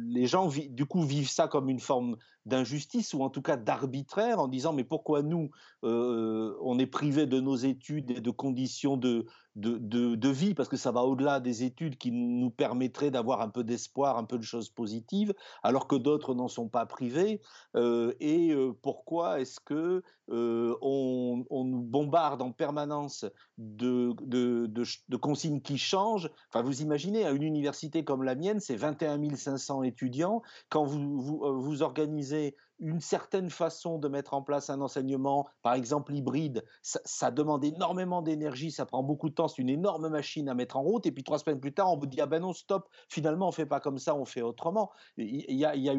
[0.09, 4.39] les gens, du coup, vivent ça comme une forme d'injustice ou en tout cas d'arbitraire
[4.39, 5.49] en disant mais pourquoi nous
[5.83, 10.53] on est privé de nos études et de conditions de, de, de, vie?
[10.53, 14.23] Parce que ça va au-delà des études qui nous permettraient d'avoir un peu d'espoir, un
[14.23, 15.33] peu de choses positives,
[15.63, 17.41] alors que d'autres n'en sont pas privés.
[17.75, 23.25] et pourquoi est-ce que on, on, nous bombarde en permanence
[23.57, 26.29] de, de, de, consignes qui changent?
[26.49, 30.41] Enfin, vous imaginez, à une université comme la mienne, c'est 21 500 étudiants.
[30.69, 32.36] Quand vous, vous, vous organisez
[32.79, 38.21] une certaine façon de mettre en place un enseignement, par exemple hybride, ça, demande énormément
[38.21, 41.11] d'énergie, ça prend beaucoup de temps, c'est une énorme machine à mettre en route, et
[41.11, 43.65] puis trois semaines plus tard, on vous dit, ah ben non, stop, finalement, on fait
[43.65, 44.91] pas comme ça, on fait autrement.
[45.17, 45.93] Il y a,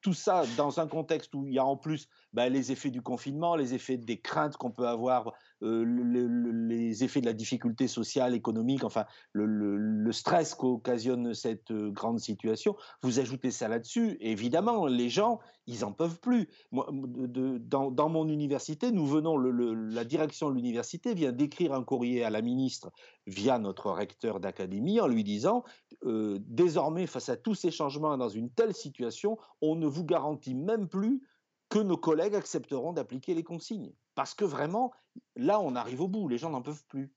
[0.00, 3.02] tout ça dans un contexte où il y a en plus ben, les effets du
[3.02, 5.84] confinement, les effets des craintes qu'on peut avoir euh,
[6.68, 12.76] les effets de la difficulté sociale, économique, enfin le, stress qu'occasionne cette euh, grande situation.
[13.02, 16.48] Vous ajoutez ça là-dessus, évidemment, les gens, ils en peuvent plus.
[16.70, 22.30] Moi, dans, mon université, nous venons, la direction de l'université vient d'écrire un courrier à
[22.30, 22.90] la ministre
[23.26, 25.64] via notre recteur d'académie en lui disant
[26.04, 30.54] euh, désormais, face à tous ces changements dans une telle situation, on ne vous garantit
[30.54, 31.22] même plus
[31.68, 33.92] que nos collègues accepteront d'appliquer les consignes.
[34.18, 34.90] Parce que vraiment,
[35.36, 37.08] là, on arrive au bout, les gens n'en peuvent plus.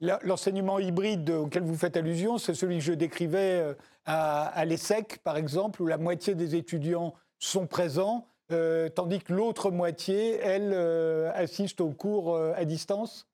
[0.00, 3.74] L'enseignement hybride auquel vous faites allusion, c'est celui que je décrivais euh,
[4.06, 9.70] à, l'ESSEC, par exemple, où la moitié des étudiants sont présents, euh, tandis que l'autre
[9.70, 13.26] moitié, elle, euh, assiste aux cours à distance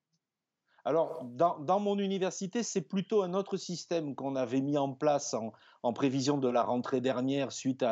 [0.84, 5.92] alors, dans, mon université, c'est plutôt un autre système qu'on avait mis en place en,
[5.92, 7.84] prévision de la rentrée dernière suite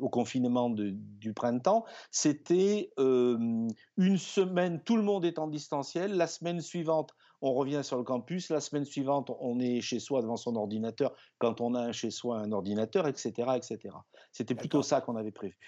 [0.00, 1.84] au confinement du printemps.
[2.12, 6.16] C'était euh, une semaine, tout le monde est en distanciel.
[6.16, 7.12] La semaine suivante,
[7.42, 8.50] on revient sur le campus.
[8.50, 12.38] La semaine suivante, on est chez soi devant son ordinateur quand on a chez soi
[12.38, 13.32] un ordinateur, etc.
[13.56, 13.96] etc.
[14.30, 15.58] C'était plutôt ça qu'on avait prévu.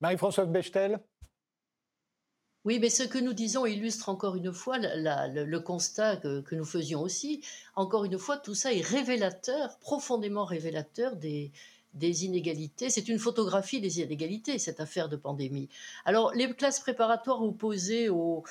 [0.00, 1.00] Marie-Françoise Bechtel?
[2.64, 7.00] Oui, mais ce que nous disons illustre encore une fois le, constat que, nous faisions
[7.00, 7.44] aussi.
[7.74, 11.50] Encore une fois, tout ça est révélateur, profondément révélateur des,
[11.94, 12.90] des inégalités.
[12.90, 15.68] C'est une photographie des inégalités, cette affaire de pandémie.
[16.04, 18.44] Alors, les classes préparatoires opposées aux,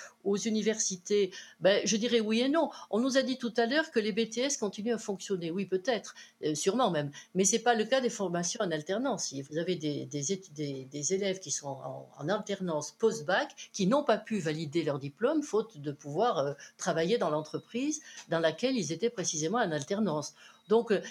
[0.46, 2.70] universités, ben, je dirais oui et non.
[2.90, 5.52] On nous a dit tout à l'heure que les BTS continuent à fonctionner.
[5.52, 6.16] Oui, peut-être,
[6.46, 7.12] euh, sûrement même.
[7.36, 9.34] Mais ce n'est pas le cas des formations en alternance.
[9.50, 11.78] Vous avez des, des, élèves qui sont
[12.18, 17.18] en, alternance post-bac qui n'ont pas pu valider leur diplôme faute de pouvoir euh, travailler
[17.18, 20.34] dans l'entreprise dans laquelle ils étaient précisément en alternance.
[20.72, 21.02] Donc euh,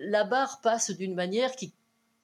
[0.00, 1.72] la barre passe d'une manière qui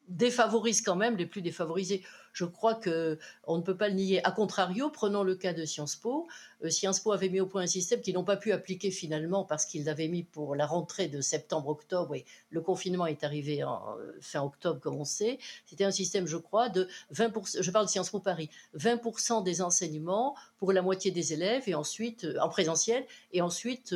[0.09, 2.05] défavorise quand même les plus défavorisés.
[2.35, 4.23] Je crois que on ne peut pas le nier.
[4.27, 6.29] A contrario, prenons le cas de Sciences Po.
[6.65, 9.45] Euh, Sciences Po avait mis au point un système qu'ils n'ont pas pu appliquer finalement
[9.45, 13.97] parce qu'ils l'avaient mis pour la rentrée de septembre-octobre et le confinement est arrivé en
[13.99, 15.39] euh, fin octobre comme on sait.
[15.67, 19.63] C'était un système, je crois, de 20%, je parle de Sciences Po Paris, 20% des
[19.63, 23.95] enseignements pour la moitié des élèves et ensuite euh, en présentiel et ensuite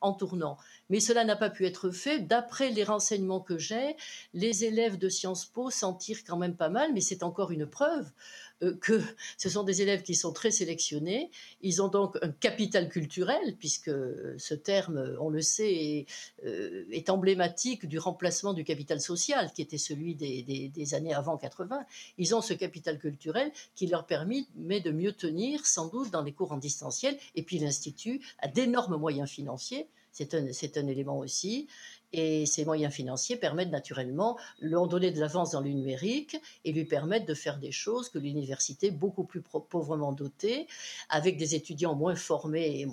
[0.00, 0.56] en tournant.
[0.88, 2.20] Mais cela n'a pas pu être fait.
[2.20, 3.96] D'après les renseignements que j'ai,
[4.34, 7.66] les élèves de Sciences Po s'en tirent quand même pas mal, mais c'est encore une
[7.66, 8.10] preuve
[8.80, 9.00] que
[9.38, 11.30] ce sont des élèves qui sont très sélectionnés.
[11.62, 13.90] Ils ont donc un capital culturel, puisque
[14.38, 16.06] ce terme, on le sait, est,
[16.44, 21.84] euh, emblématique du remplacement du capital social, qui était celui des, années avant 80.
[22.18, 26.32] Ils ont ce capital culturel qui leur permet de mieux tenir, sans doute, dans les
[26.32, 27.16] cours en distanciel.
[27.34, 29.88] Et puis l'Institut a d'énormes moyens financiers.
[30.12, 31.68] C'est un, élément aussi.
[32.12, 36.84] Et ces moyens financiers permettent naturellement lui donner de l'avance dans le numérique et lui
[36.84, 40.66] permettent de faire des choses que l'université, beaucoup plus pauvrement dotée,
[41.08, 42.86] avec des étudiants moins formés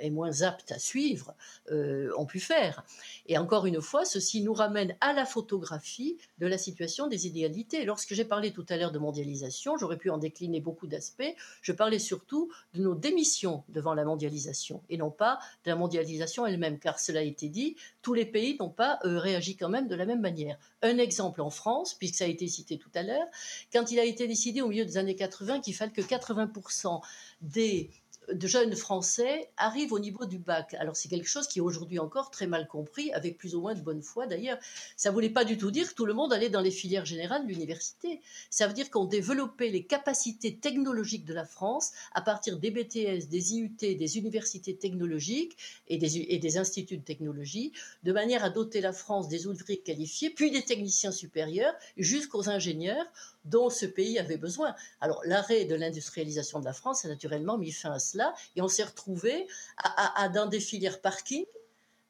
[0.00, 1.34] et, moins aptes à suivre,
[1.70, 2.84] euh, ont pu faire.
[3.26, 7.84] Et encore une fois, ceci nous ramène à la photographie de la situation des inégalités.
[7.84, 11.34] Lorsque j'ai parlé tout à l'heure de mondialisation, j'aurais pu en décliner beaucoup d'aspects.
[11.62, 16.46] Je parlais surtout de nos démissions devant la mondialisation et non pas de la mondialisation
[16.46, 19.94] elle-même, car cela a été dit, tous les pays pas euh, réagi quand même de
[19.94, 20.58] la même manière.
[20.82, 23.26] Un exemple en France, puisque ça a été cité tout à l'heure,
[23.72, 27.00] quand il a été décidé au milieu des années 80 qu'il fallait que 80%
[27.40, 27.90] des
[28.32, 30.74] de jeunes Français arrivent au niveau du bac.
[30.74, 33.74] Alors c'est quelque chose qui est aujourd'hui encore très mal compris, avec plus ou moins
[33.74, 34.58] de bonne foi d'ailleurs.
[34.96, 37.04] Ça ne voulait pas du tout dire que tout le monde allait dans les filières
[37.04, 38.20] générales de l'université.
[38.50, 43.28] Ça veut dire qu'on développait les capacités technologiques de la France à partir des BTS,
[43.28, 45.56] des IUT, des universités technologiques
[45.88, 47.72] et des, et des instituts de technologie,
[48.02, 53.06] de manière à doter la France des ouvriers qualifiés, puis des techniciens supérieurs, jusqu'aux ingénieurs
[53.44, 54.74] dont ce pays avait besoin.
[55.00, 58.68] Alors l'arrêt de l'industrialisation de la France a naturellement mis fin à cela et on
[58.68, 61.44] s'est retrouvé à, dans des filières parking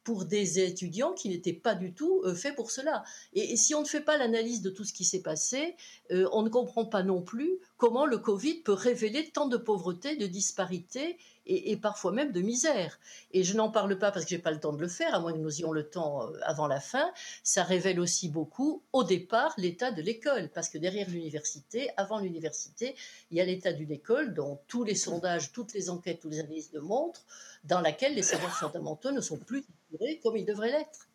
[0.03, 3.03] pour des étudiants qui n'étaient pas du tout euh, faits pour cela.
[3.33, 5.75] Et, si on ne fait pas l'analyse de tout ce qui s'est passé,
[6.11, 10.15] euh, on ne comprend pas non plus comment le Covid peut révéler tant de pauvreté,
[10.15, 12.99] de disparité et, parfois même de misère.
[13.31, 15.19] Et je n'en parle pas parce que j'ai pas le temps de le faire, à
[15.19, 17.11] moins que nous ayons le temps euh, avant la fin.
[17.43, 22.95] Ça révèle aussi beaucoup, au départ, l'état de l'école, parce que derrière l'université, avant l'université,
[23.31, 26.39] il y a l'état d'une école dont tous les sondages, toutes les enquêtes, toutes les
[26.39, 27.25] analyses le montrent,
[27.63, 31.09] dans laquelle les savoirs fondamentaux ne sont plus tirés comme ils devraient l'être.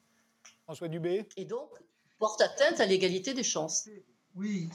[0.64, 1.26] François Dubé.
[1.36, 1.68] Et donc,
[2.18, 3.88] porte atteinte à l'égalité des chances.
[4.36, 4.68] Oui,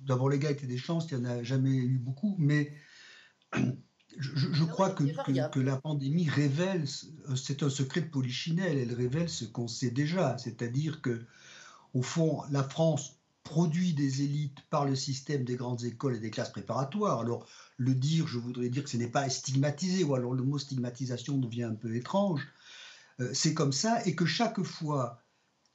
[0.00, 2.72] d'abord l'égalité des chances, il n'y en a jamais eu beaucoup, mais
[4.18, 6.84] je, crois que, que, la pandémie révèle,
[7.28, 11.24] euh, c'est un secret de polichinelle, elle révèle ce qu'on sait déjà, c'est-à-dire que,
[11.94, 16.30] au fond, la France produit des élites par le système des grandes écoles et des
[16.30, 17.20] classes préparatoires.
[17.20, 17.46] Alors,
[17.76, 21.38] le dire, je voudrais dire que ce n'est pas stigmatisé, ou alors le mot stigmatisation
[21.38, 22.40] devient un peu étrange.
[23.20, 25.20] Euh, c'est comme ça, et que chaque fois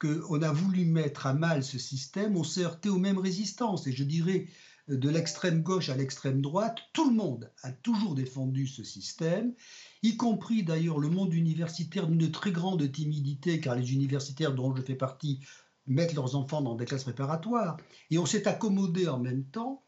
[0.00, 3.86] qu'on a voulu mettre à mal ce système, on s'est heurté aux mêmes résistances.
[3.86, 4.48] Et je dirais,
[4.96, 9.54] de l'extrême gauche à l'extrême droite, tout le monde a toujours défendu ce système,
[10.02, 14.82] y compris d'ailleurs le monde universitaire d'une très grande timidité, car les universitaires dont je
[14.82, 15.40] fais partie
[15.86, 17.76] mettent leurs enfants dans des classes préparatoires.
[18.10, 19.82] Et on s'est accommodé en même temps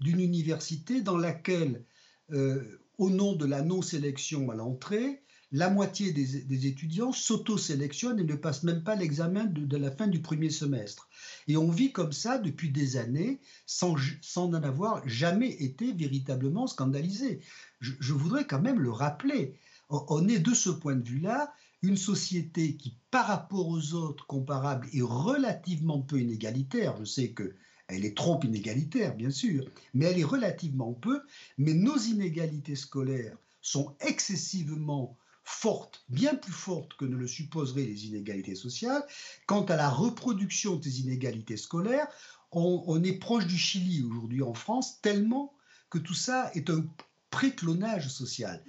[0.00, 1.84] d'une université dans laquelle,
[2.32, 5.22] euh, au nom de la non-sélection à l'entrée,
[5.52, 10.22] la moitié des, étudiants s'auto-sélectionnent et ne passent même pas l'examen de, la fin du
[10.22, 11.08] premier semestre.
[11.48, 16.68] Et on vit comme ça depuis des années sans, sans en avoir jamais été véritablement
[16.68, 17.40] scandalisé.
[17.80, 19.58] Je, voudrais quand même le rappeler.
[19.88, 24.88] On, est de ce point de vue-là une société qui, par rapport aux autres comparables,
[24.92, 26.96] est relativement peu inégalitaire.
[27.00, 27.54] Je sais que
[27.88, 31.22] elle est trop inégalitaire, bien sûr, mais elle est relativement peu.
[31.58, 35.18] Mais nos inégalités scolaires sont excessivement
[35.50, 39.04] forte, bien plus forte que ne le supposeraient les inégalités sociales.
[39.46, 42.08] Quant à la reproduction des inégalités scolaires,
[42.52, 45.52] on, est proche du Chili aujourd'hui en France, tellement
[45.88, 46.84] que tout ça est un
[47.30, 48.62] préclonage social.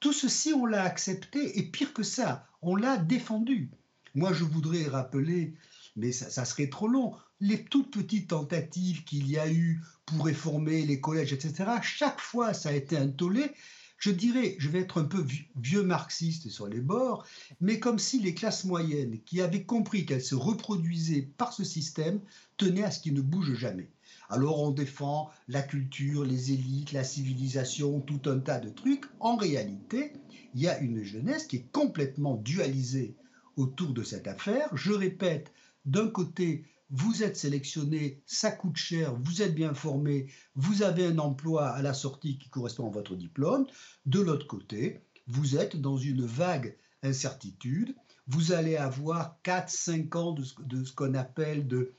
[0.00, 3.70] Tout ceci, on l'a accepté, et pire que ça, on l'a défendu.
[4.14, 5.54] Moi, je voudrais rappeler,
[5.96, 10.86] mais ça, serait trop long, les toutes petites tentatives qu'il y a eu pour réformer
[10.86, 11.70] les collèges, etc.
[11.82, 13.50] Chaque fois, ça a été un tollé.
[13.98, 15.24] Je dirais, je vais être un peu
[15.56, 17.26] vieux marxiste sur les bords,
[17.60, 22.20] mais comme si les classes moyennes, qui avaient compris qu'elles se reproduisaient par ce système,
[22.56, 23.90] tenaient à ce qui ne bouge jamais.
[24.28, 29.04] Alors on défend la culture, les élites, la civilisation, tout un tas de trucs.
[29.20, 30.12] En réalité,
[30.54, 33.14] il y a une jeunesse qui est complètement dualisée
[33.56, 34.68] autour de cette affaire.
[34.74, 35.52] Je répète,
[35.84, 41.18] d'un côté, vous êtes sélectionné, ça coûte cher, vous êtes bien formé, vous avez un
[41.18, 43.66] emploi à la sortie qui correspond à votre diplôme.
[44.04, 47.94] De l'autre côté, vous êtes dans une vague incertitude.
[48.28, 51.92] Vous allez avoir 4-5 ans de ce, qu'on appelle de,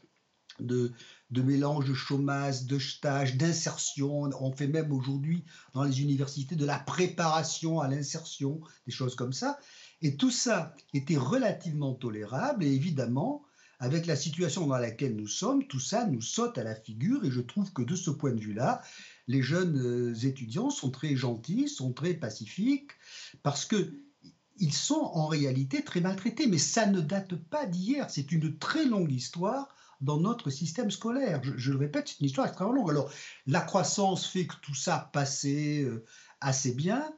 [0.59, 0.93] de,
[1.31, 4.29] de mélange de chômage, de stage, d'insertion.
[4.39, 9.33] On fait même aujourd'hui dans les universités de la préparation à l'insertion, des choses comme
[9.33, 9.59] ça.
[10.01, 13.43] Et tout ça était relativement tolérable et évidemment,
[13.79, 17.31] avec la situation dans laquelle nous sommes, tout ça nous saute à la figure et
[17.31, 18.81] je trouve que de ce point de vue-là,
[19.27, 22.91] les jeunes euh, étudiants sont très gentils, sont très pacifiques
[23.43, 23.93] parce que
[24.59, 28.85] ils sont en réalité très maltraités, mais ça ne date pas d'hier, c'est une très
[28.85, 29.69] longue histoire
[30.01, 31.41] dans notre système scolaire.
[31.43, 32.89] Je, le répète, c'est une histoire extrêmement longue.
[32.89, 33.11] Alors,
[33.45, 36.05] la croissance fait que tout ça passait euh,
[36.41, 37.11] assez bien.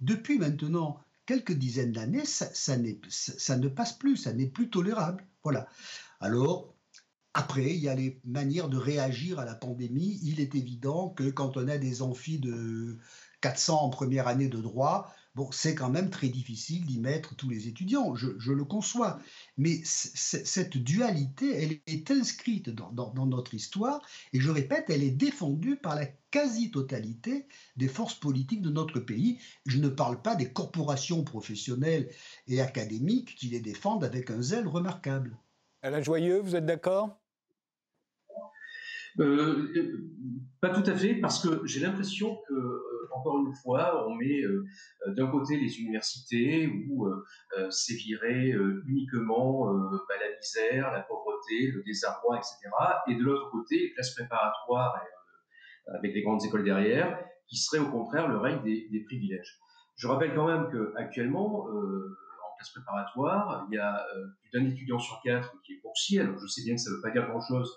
[0.00, 2.76] Depuis maintenant quelques dizaines d'années, ça, ça,
[3.08, 5.26] ça, ne passe plus, ça n'est plus tolérable.
[5.42, 5.68] Voilà.
[6.20, 6.74] Alors,
[7.34, 10.18] après, il y a les manières de réagir à la pandémie.
[10.22, 12.98] Il est évident que quand on a des amphis de
[13.42, 17.50] 400 en première année de droit, Bon, c'est quand même très difficile d'y mettre tous
[17.50, 19.20] les étudiants, je, le conçois.
[19.58, 24.00] Mais cette dualité, elle est inscrite dans, notre histoire,
[24.32, 29.38] et je répète, elle est défendue par la quasi-totalité des forces politiques de notre pays.
[29.66, 32.08] Je ne parle pas des corporations professionnelles
[32.46, 35.36] et académiques qui les défendent avec un zèle remarquable.
[35.86, 37.16] Alain Joyeux, vous êtes d'accord?
[39.20, 39.72] Euh,
[40.60, 44.40] pas tout à fait, parce que j'ai l'impression que, euh, encore une fois, on met
[44.42, 44.64] euh,
[45.06, 47.08] d'un côté les universités où
[47.70, 48.52] sévirait
[48.88, 49.72] uniquement
[50.08, 52.56] bah, la misère, la pauvreté, le désarroi, etc.
[53.06, 55.00] Et de l'autre côté, les classes préparatoires
[55.86, 57.16] avec les grandes écoles derrière,
[57.46, 59.60] qui serait au contraire le règne des, privilèges.
[59.94, 62.16] Je rappelle quand même qu'actuellement, en
[62.56, 64.04] classe préparatoire, il y a
[64.40, 66.20] plus d'un étudiant sur quatre qui est boursier.
[66.20, 67.70] Alors je sais bien que ça ne veut pas dire grand-chose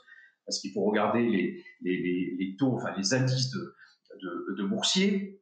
[0.49, 3.75] parce qu'il faut regarder les, les, taux, enfin les indices de,
[4.57, 5.39] de, boursiers.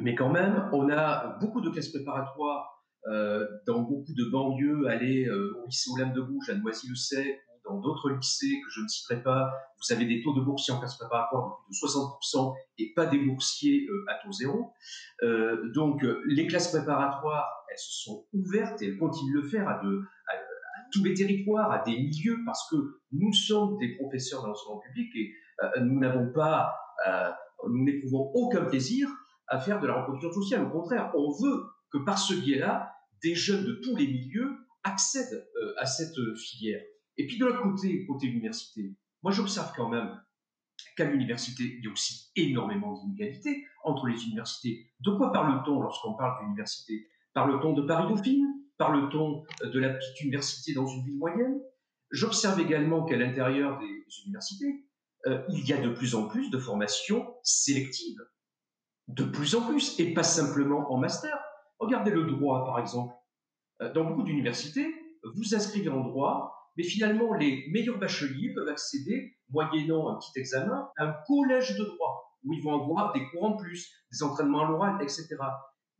[0.00, 5.26] Mais quand même, on a beaucoup de classes préparatoires euh, dans beaucoup de banlieues, aller
[5.26, 9.22] euh, au lycée Olympe de Bouge, à Noisy-le-Sec, dans d'autres lycées que je ne citerai
[9.22, 12.92] pas, vous avez des taux de boursiers en classe préparatoire de plus de 60% et
[12.94, 14.72] pas des boursiers euh, à taux zéro.
[15.74, 19.80] donc, les classes préparatoires, elles se sont ouvertes et elles continuent de le faire à
[20.92, 22.76] tous les territoires, à des milieux, parce que
[23.12, 26.74] nous sommes des professeurs dans l'enseignement public et euh, nous n'avons pas,
[27.06, 27.30] euh,
[27.68, 29.08] nous n'éprouvons aucun plaisir
[29.48, 30.64] à faire de la reproduction sociale.
[30.64, 32.92] Au contraire, on veut que par ce biais-là,
[33.22, 36.82] des jeunes de tous les milieux accèdent euh, à cette filière.
[37.20, 40.18] Et puis de l'autre côté, côté université, moi j'observe quand même
[40.96, 44.90] qu'à l'université, il y a aussi énormément d'inégalités entre les universités.
[45.00, 47.10] De quoi parle-t-on lorsqu'on parle d'université?
[47.34, 48.46] Parle-t-on de Paris-Dauphine
[48.78, 51.60] Parle-t-on de la petite université dans une ville moyenne?
[52.10, 54.86] J'observe également qu'à l'intérieur des universités,
[55.26, 58.16] euh, il y a de plus en plus de formations sélectives.
[59.08, 61.38] De plus en plus, et pas simplement en master.
[61.80, 63.14] Regardez le droit, par exemple.
[63.82, 64.86] Euh, dans beaucoup d'universités,
[65.34, 70.88] vous inscrivez en droit, mais finalement, les meilleurs bacheliers peuvent accéder, moyennant un petit examen,
[70.96, 74.64] à un collège de droit, où ils vont avoir des cours en plus, des entraînements
[74.64, 75.36] à l'oral, etc.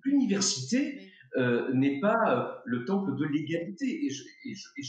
[0.04, 4.06] L'université, euh, n'est pas euh, le temple de l'égalité.
[4.06, 4.24] Et, je,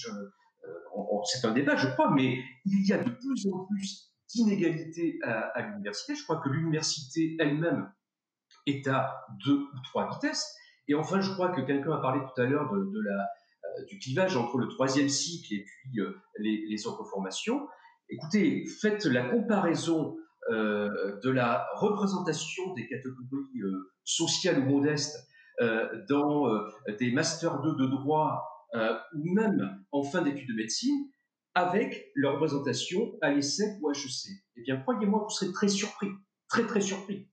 [0.09, 5.19] euh, c'est un débat, je crois, mais il y a de plus en plus d'inégalités
[5.23, 6.15] à, l'université.
[6.15, 7.91] Je crois que l'université elle-même
[8.65, 10.55] est à deux ou trois vitesses.
[10.87, 13.27] Et enfin, je crois que quelqu'un a parlé tout à l'heure de, la,
[13.87, 16.01] du clivage entre le troisième cycle et puis
[16.39, 17.67] les, les, autres formations.
[18.09, 20.17] Écoutez, faites la comparaison
[20.49, 23.61] de la représentation des catégories
[24.03, 25.17] sociales ou modestes
[25.61, 26.67] euh, dans euh,
[26.97, 28.41] des masters 2 de droit
[28.73, 31.07] euh, ou même en fin d'études de médecine
[31.53, 34.31] avec leur représentation à l'ESSEC ou HEC.
[34.55, 36.07] Eh bien, croyez-moi, vous serez très surpris,
[36.47, 37.29] très très surpris.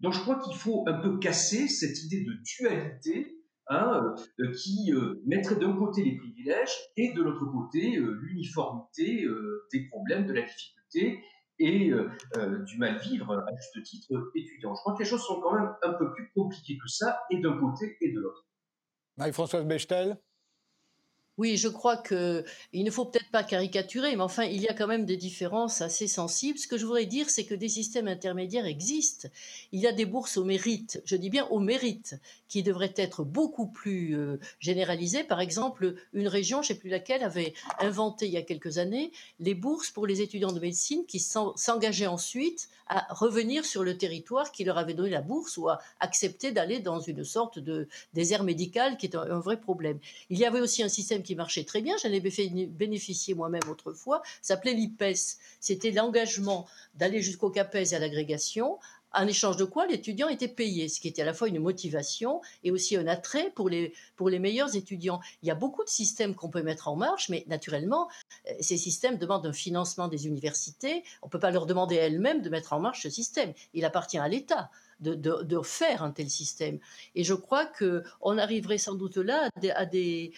[0.00, 3.36] Donc, je crois qu'il faut un peu casser cette idée de dualité
[3.72, 4.14] hein,
[4.62, 4.92] qui
[5.26, 9.26] mettrait d'un côté les privilèges et de l'autre côté l'uniformité
[9.72, 11.22] des problèmes, de la difficulté
[11.58, 11.92] et
[12.66, 14.74] du mal-vivre, à juste titre, étudiant.
[14.74, 17.40] Je crois que les choses sont quand même un peu plus compliquées que ça, et
[17.40, 18.46] d'un côté et de l'autre.
[19.16, 20.18] Marie-Françoise Bechtel?
[21.42, 24.86] Oui, je crois qu'il ne faut peut-être pas caricaturer, mais enfin, il y a quand
[24.86, 26.56] même des différences assez sensibles.
[26.56, 29.26] Ce que je voudrais dire, c'est que des systèmes intermédiaires existent.
[29.72, 32.14] Il y a des bourses au mérite, je dis bien au mérite,
[32.46, 35.24] qui devraient être beaucoup plus euh, généralisées.
[35.24, 38.78] Par exemple, une région, je ne sais plus laquelle, avait inventé il y a quelques
[38.78, 43.96] années les bourses pour les étudiants de médecine qui s'engageaient ensuite à revenir sur le
[43.96, 47.88] territoire qui leur avait donné la bourse ou à accepter d'aller dans une sorte de
[48.12, 49.98] désert médical qui est un, un vrai problème.
[50.30, 54.22] Il y avait aussi un système qui marchait très bien, j'en ai bénéficié moi-même autrefois,
[54.40, 55.38] s'appelait l'IPES.
[55.60, 58.78] C'était l'engagement d'aller jusqu'au CAPES et à l'agrégation,
[59.14, 62.40] en échange de quoi l'étudiant était payé, ce qui était à la fois une motivation
[62.64, 65.20] et aussi un attrait pour les, pour les meilleurs étudiants.
[65.42, 68.08] Il y a beaucoup de systèmes qu'on peut mettre en marche, mais naturellement,
[68.48, 71.04] euh, ces systèmes demandent un financement des universités.
[71.22, 73.52] On ne peut pas leur demander elles-mêmes de mettre en marche ce système.
[73.74, 74.70] Il appartient à l'État
[75.02, 76.78] de, faire un tel système.
[77.14, 80.32] Et je crois qu'on arriverait sans doute là à des,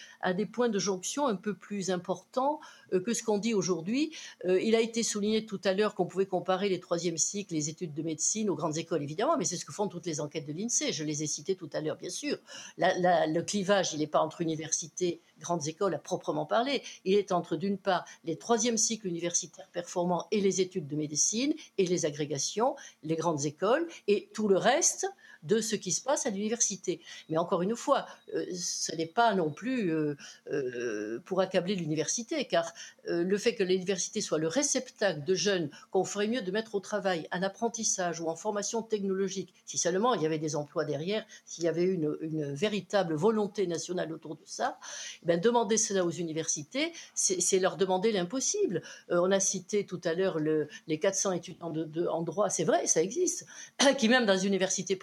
[0.51, 2.59] points de jonction un peu plus importants
[2.93, 4.11] euh, que ce qu'on dit aujourd'hui.
[4.45, 7.69] Euh, il a été souligné tout à l'heure qu'on pouvait comparer les troisième cycles, les
[7.69, 10.45] études de médecine aux grandes écoles, évidemment, mais c'est ce que font toutes les enquêtes
[10.45, 10.91] de l'INSEE.
[10.91, 12.37] Je les ai citées tout à l'heure, bien sûr.
[12.77, 16.81] le clivage, il n'est pas entre universités, grandes écoles à proprement parler.
[17.03, 21.53] Il est entre, d'une part, les troisième cycles universitaires performants et les études de médecine
[21.77, 25.07] et les agrégations, les grandes écoles, et tout le reste
[25.45, 26.99] de ce qui se passe à l'université.
[27.29, 30.15] Mais encore une fois, euh, ce n'est pas non plus euh,
[30.51, 32.73] euh, pour accabler l'université, car
[33.07, 36.79] le fait que l'université soit le réceptacle de jeunes qu'on ferait mieux de mettre au
[36.79, 41.23] travail, en apprentissage ou en formation technologique, si seulement il y avait des emplois derrière,
[41.45, 42.15] s'il y avait une,
[42.55, 44.79] véritable volonté nationale autour de ça,
[45.21, 48.81] eh ben demander cela aux universités, c'est leur demander l'impossible.
[49.09, 51.73] on a cité tout à l'heure le, les 400 étudiants
[52.09, 53.45] en droit, c'est vrai, ça existe,
[53.99, 54.95] qui même dans une université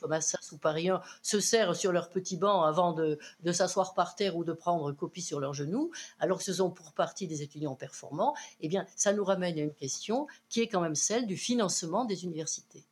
[0.00, 3.18] comme Assas ou Paris 1 se serrent sur leur petit banc avant de,
[3.52, 6.92] s'asseoir par terre ou de prendre copie sur leurs genoux, alors que ce sont pour
[6.92, 10.80] partie des étudiants performants, eh bien, ça nous ramène à une question qui est quand
[10.80, 12.84] même celle du financement des universités.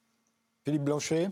[0.64, 1.30] Philippe Blanchet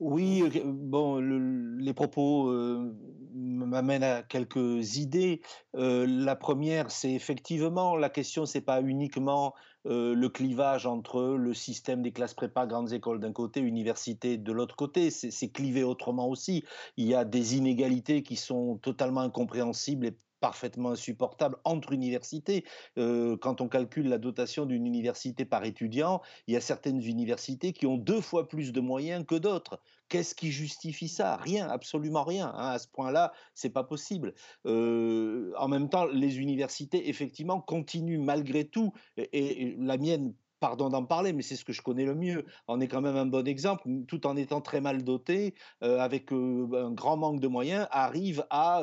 [0.00, 2.94] oui, bon, les propos euh,
[3.34, 5.40] m'amènent à quelques idées.
[5.76, 9.54] Euh, la première, c'est effectivement la question, c'est pas uniquement
[9.86, 14.52] euh, le clivage entre le système des classes prépa grandes écoles d'un côté, université de
[14.52, 15.10] l'autre côté.
[15.10, 16.64] C'est clivé autrement aussi.
[16.96, 22.64] Il y a des inégalités qui sont totalement incompréhensibles parfaitement insupportables entre universités.
[22.96, 27.72] Euh, quand on calcule la dotation d'une université par étudiant, il y a certaines universités
[27.72, 29.80] qui ont deux fois plus de moyens que d'autres.
[30.08, 31.36] Qu'est-ce qui justifie ça?
[31.36, 32.48] Rien, absolument rien.
[32.48, 34.34] Hein, à ce point-là, c'est pas possible.
[34.66, 41.04] Euh, en même temps, les universités, effectivement, continuent malgré tout, et, la mienne pardon d'en
[41.04, 43.46] parler, mais c'est ce que je connais le mieux, en est quand même un bon
[43.46, 47.86] exemple, tout en étant très mal doté, euh, avec euh, un grand manque de moyens,
[47.90, 48.82] arrive à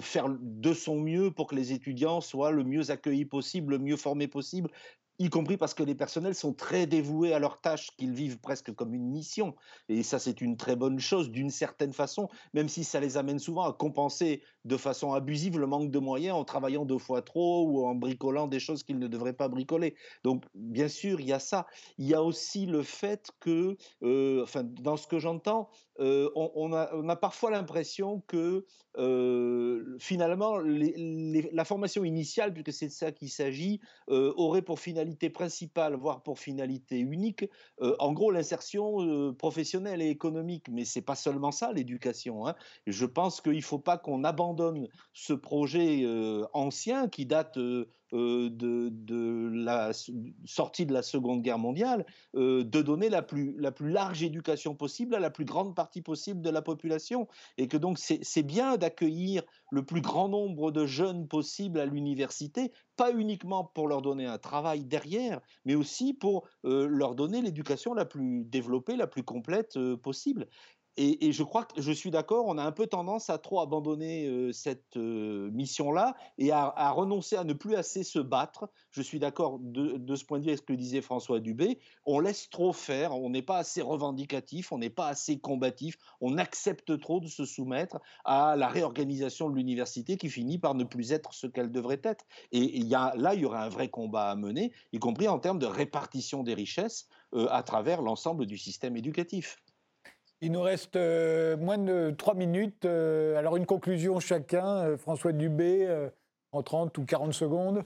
[0.00, 3.96] faire de son mieux pour que les étudiants soient le mieux accueillis possible, le mieux
[3.96, 4.70] formés possible,
[5.18, 8.72] y compris parce que les personnels sont très dévoués à leur tâche, qu'ils vivent presque
[8.72, 9.54] comme une mission.
[9.88, 13.38] Et ça, c'est une très bonne chose d'une certaine façon, même si ça les amène
[13.38, 17.66] souvent à compenser de façon abusive le manque de moyens en travaillant deux fois trop
[17.66, 19.96] ou en bricolant des choses qu'ils ne devraient pas bricoler.
[20.24, 21.66] Donc, bien sûr, il y a ça.
[21.96, 25.68] Il y a aussi le fait que, euh, enfin, dans ce que j'entends,
[26.00, 28.64] euh, on, a, parfois l'impression que
[28.98, 35.94] euh, finalement la formation initiale, puisque c'est de ça qu'il s'agit, aurait pour finalité principale,
[35.94, 37.44] voire pour finalité unique,
[37.80, 40.68] en gros l'insertion professionnelle et économique.
[40.70, 42.46] Mais c'est pas seulement ça l'éducation.
[42.46, 42.54] Hein.
[42.86, 47.58] Je pense qu'il ne faut pas qu'on abandonne donne ce projet euh, ancien qui date
[48.12, 49.92] euh, euh, de, la
[50.44, 55.14] sortie de la Seconde Guerre mondiale, de donner la plus, la plus large éducation possible
[55.14, 57.28] à la plus grande partie possible de la population.
[57.56, 62.72] Et que donc c'est bien d'accueillir le plus grand nombre de jeunes possible à l'université,
[62.96, 68.04] pas uniquement pour leur donner un travail derrière, mais aussi pour leur donner l'éducation la
[68.04, 70.48] plus développée, la plus complète possible.
[71.00, 74.26] Et, je crois que je suis d'accord, on a un peu tendance à trop abandonner
[74.26, 78.68] euh, cette euh, mission-là et à, renoncer à ne plus assez se battre.
[78.90, 81.78] Je suis d'accord de, ce point de vue avec ce que disait François Dubé.
[82.04, 86.36] On laisse trop faire, on n'est pas assez revendicatif, on n'est pas assez combatif, on
[86.36, 91.12] accepte trop de se soumettre à la réorganisation de l'université qui finit par ne plus
[91.12, 92.24] être ce qu'elle devrait être.
[92.50, 95.60] Et, y là, il y aura un vrai combat à mener, y compris en termes
[95.60, 99.58] de répartition des richesses euh, à travers l'ensemble du système éducatif.
[100.40, 102.84] Il nous reste euh, moins de trois minutes.
[102.84, 104.66] Euh, alors une conclusion chacun.
[104.66, 106.08] Euh, François Dubé,
[106.52, 107.84] en 30 ou 40 secondes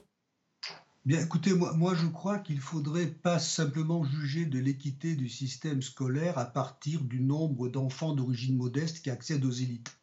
[1.05, 5.81] Bien, écoutez, moi, moi je crois qu'il faudrait pas simplement juger de l'équité du système
[5.81, 9.97] scolaire à partir du nombre d'enfants d'origine modeste qui accèdent aux élites.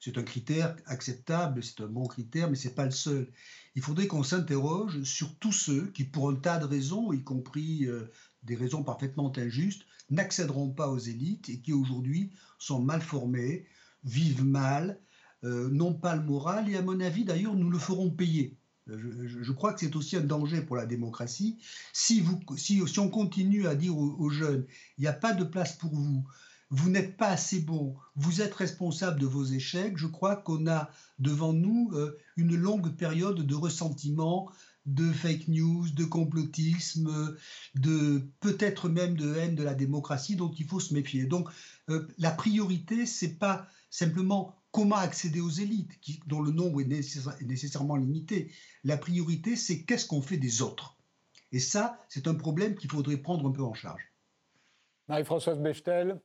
[0.00, 3.30] C'est un critère acceptable, c'est un bon critère, mais ce n'est pas le seul.
[3.74, 7.86] Il faudrait qu'on s'interroge sur tous ceux qui, pour un tas de raisons, y compris
[8.42, 13.66] des raisons parfaitement injustes, n'accéderont pas aux élites et qui aujourd'hui sont mal formés,
[14.04, 15.00] vivent mal,
[15.44, 18.56] euh, n'ont pas le moral et à mon avis d'ailleurs nous le ferons payer.
[18.88, 21.58] Je, crois que c'est aussi un danger pour la démocratie.
[21.92, 24.66] Si, vous, si, si on continue à dire aux, jeunes,
[24.98, 26.26] il n'y a pas de place pour vous,
[26.70, 30.90] vous n'êtes pas assez bon, vous êtes responsable de vos échecs, je crois qu'on a
[31.18, 34.50] devant nous euh, une longue période de ressentiment,
[34.86, 37.36] de fake news, de complotisme,
[37.74, 41.24] de peut-être même de haine de la démocratie dont il faut se méfier.
[41.24, 41.48] Donc
[41.88, 45.92] euh, la priorité, c'est pas simplement comment accéder aux élites,
[46.26, 48.50] dont le nombre est, nécessairement limité.
[48.84, 50.96] La priorité, c'est qu'est-ce qu'on fait des autres.
[51.52, 54.02] Et ça, c'est un problème qu'il faudrait prendre un peu en charge.
[55.08, 56.20] Marie-Françoise Bechtel.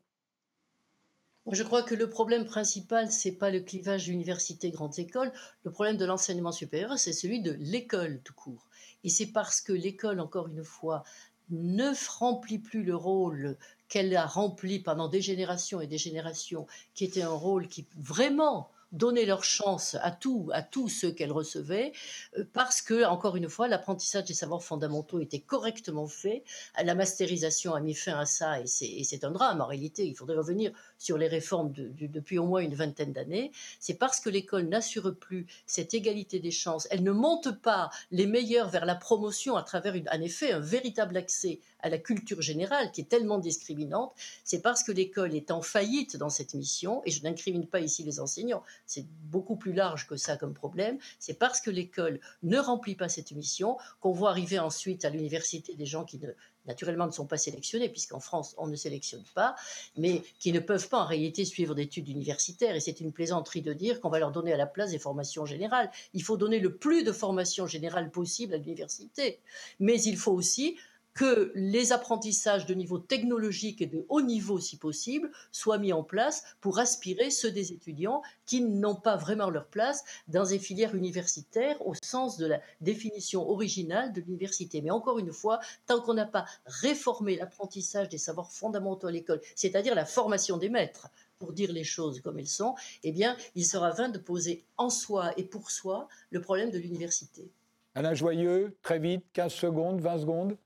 [1.52, 5.32] Je crois que le problème principal, c'est pas le clivage université-grande école.
[5.64, 8.68] Le problème de l'enseignement supérieur, c'est celui de l'école tout court.
[9.06, 11.06] Et c'est parce que l'école, encore une fois,
[11.50, 13.56] ne remplit plus le rôle
[13.88, 18.70] qu'elle a rempli pendant des générations et des générations, qui était un rôle qui vraiment
[18.92, 21.92] donner leur chance à tout, à tous ceux qu'elle recevait,
[22.38, 26.44] euh, parce que, encore une fois, l'apprentissage des savoirs fondamentaux était correctement fait.
[26.82, 29.62] La masterisation a mis fin à ça, et c'est un drame.
[29.62, 33.52] En réalité, il faudrait revenir sur les réformes depuis au moins une vingtaine d'années.
[33.80, 36.88] C'est parce que l'école n'assure plus cette égalité des chances.
[36.92, 41.18] Elle ne monte pas les meilleurs vers la promotion à travers, en effet, un véritable
[41.18, 44.14] accès à la culture générale qui est tellement discriminante,
[44.44, 48.04] c'est parce que l'école est en faillite dans cette mission, et je n'incrimine pas ici
[48.04, 52.58] les enseignants, c'est beaucoup plus large que ça comme problème, c'est parce que l'école ne
[52.58, 56.20] remplit pas cette mission qu'on voit arriver ensuite à l'université des gens qui
[56.66, 59.56] naturellement ne sont pas sélectionnés, puisqu'en France, on ne sélectionne pas,
[59.98, 62.76] mais qui ne peuvent pas en réalité suivre d'études universitaires.
[62.76, 65.46] Et c'est une plaisanterie de dire qu'on va leur donner à la place des formations
[65.46, 65.90] générales.
[66.14, 69.40] Il faut donner le plus de formations générales possible à l'université.
[69.80, 70.78] Mais il faut aussi
[71.18, 76.04] que les apprentissages de niveau technologique et de haut niveau, si possible, soient mis en
[76.04, 80.94] place pour aspirer ceux des étudiants qui n'ont pas vraiment leur place dans des filières
[80.94, 84.80] universitaires au sens de la définition originale de l'université.
[84.84, 89.42] Mais encore une fois, tant qu'on n'a pas réformé l'apprentissage des savoirs fondamentaux à l'école,
[89.56, 91.10] c'est-à-dire la formation des maîtres,
[91.40, 94.92] pour dire les choses comme elles sont, eh bien, il sera vain de poser en
[94.92, 97.50] soi et pour soi le problème de l'université.
[97.96, 100.58] Alain Joyeux, très vite, 15 secondes, 20 secondes.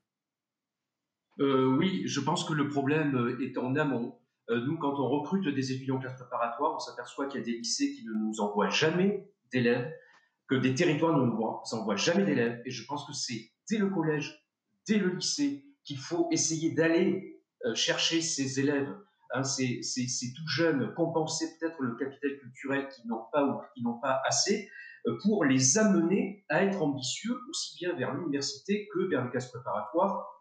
[1.40, 4.18] Euh, oui, je pense que le problème euh, est en amont.
[4.50, 7.46] Euh, nous, quand on recrute des étudiants en classe préparatoire, on s'aperçoit qu'il y a
[7.46, 9.92] des lycées qui ne nous envoient jamais d'élèves,
[10.48, 12.62] que des territoires ne nous envoient jamais d'élèves.
[12.66, 14.46] Et je pense que c'est dès le collège,
[14.88, 17.42] dès le lycée, qu'il faut essayer d'aller
[17.76, 18.92] chercher ces élèves,
[19.34, 19.82] hein, ces,
[20.36, 24.70] tout jeunes, compenser peut-être le capital culturel qu'ils n'ont pas ou qu'ils n'ont pas assez,
[25.24, 30.41] pour les amener à être ambitieux aussi bien vers l'université que vers les classes préparatoires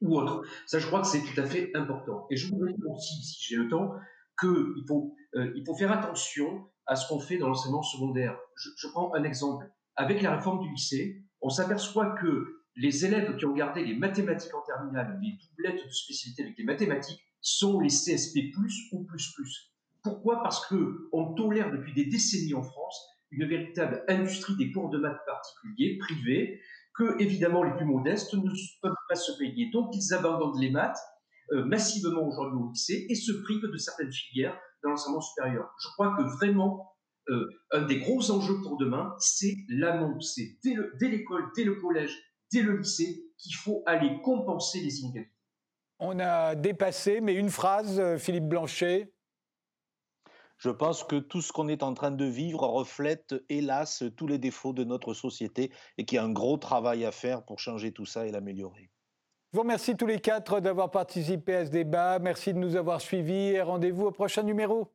[0.00, 0.42] ou autre.
[0.66, 2.26] Ça, je crois que c'est tout à fait important.
[2.30, 3.92] Et je voudrais dire aussi, si j'ai le temps,
[4.40, 8.36] qu'il faut, euh, il faut faire attention à ce qu'on fait dans l'enseignement secondaire.
[8.56, 9.66] Je, prends un exemple.
[9.96, 14.54] Avec la réforme du lycée, on s'aperçoit que les élèves qui ont gardé les mathématiques
[14.54, 18.52] en terminale, les doublettes de spécialité avec les mathématiques, sont les CSP+,
[18.92, 19.72] ou plus plus.
[20.02, 20.42] Pourquoi?
[20.42, 24.98] Parce que on tolère depuis des décennies en France une véritable industrie des cours de
[24.98, 26.60] maths particuliers, privés,
[26.94, 28.50] que, évidemment, les plus modestes ne
[28.82, 29.70] peuvent pas se payer.
[29.70, 30.98] Donc, ils abandonnent les maths
[31.52, 35.68] euh, massivement aujourd'hui au lycée et se privent de certaines filières dans l'enseignement supérieur.
[35.78, 36.94] Je crois que vraiment,
[37.28, 40.20] euh, un des gros enjeux pour demain, c'est l'amont.
[40.20, 42.16] C'est dès l'école, dès, le collège,
[42.52, 45.32] dès le lycée qu'il faut aller compenser les inégalités.
[46.00, 49.13] On a dépassé, mais une phrase, euh, Philippe Blanchet,
[50.58, 54.38] je pense que tout ce qu'on est en train de vivre reflète, hélas, tous les
[54.38, 57.92] défauts de notre société et qu'il y a un gros travail à faire pour changer
[57.92, 58.90] tout ça et l'améliorer.
[59.52, 62.18] Je vous remercie tous les quatre d'avoir participé à ce débat.
[62.18, 64.92] Merci de nous avoir suivis et rendez-vous au prochain numéro.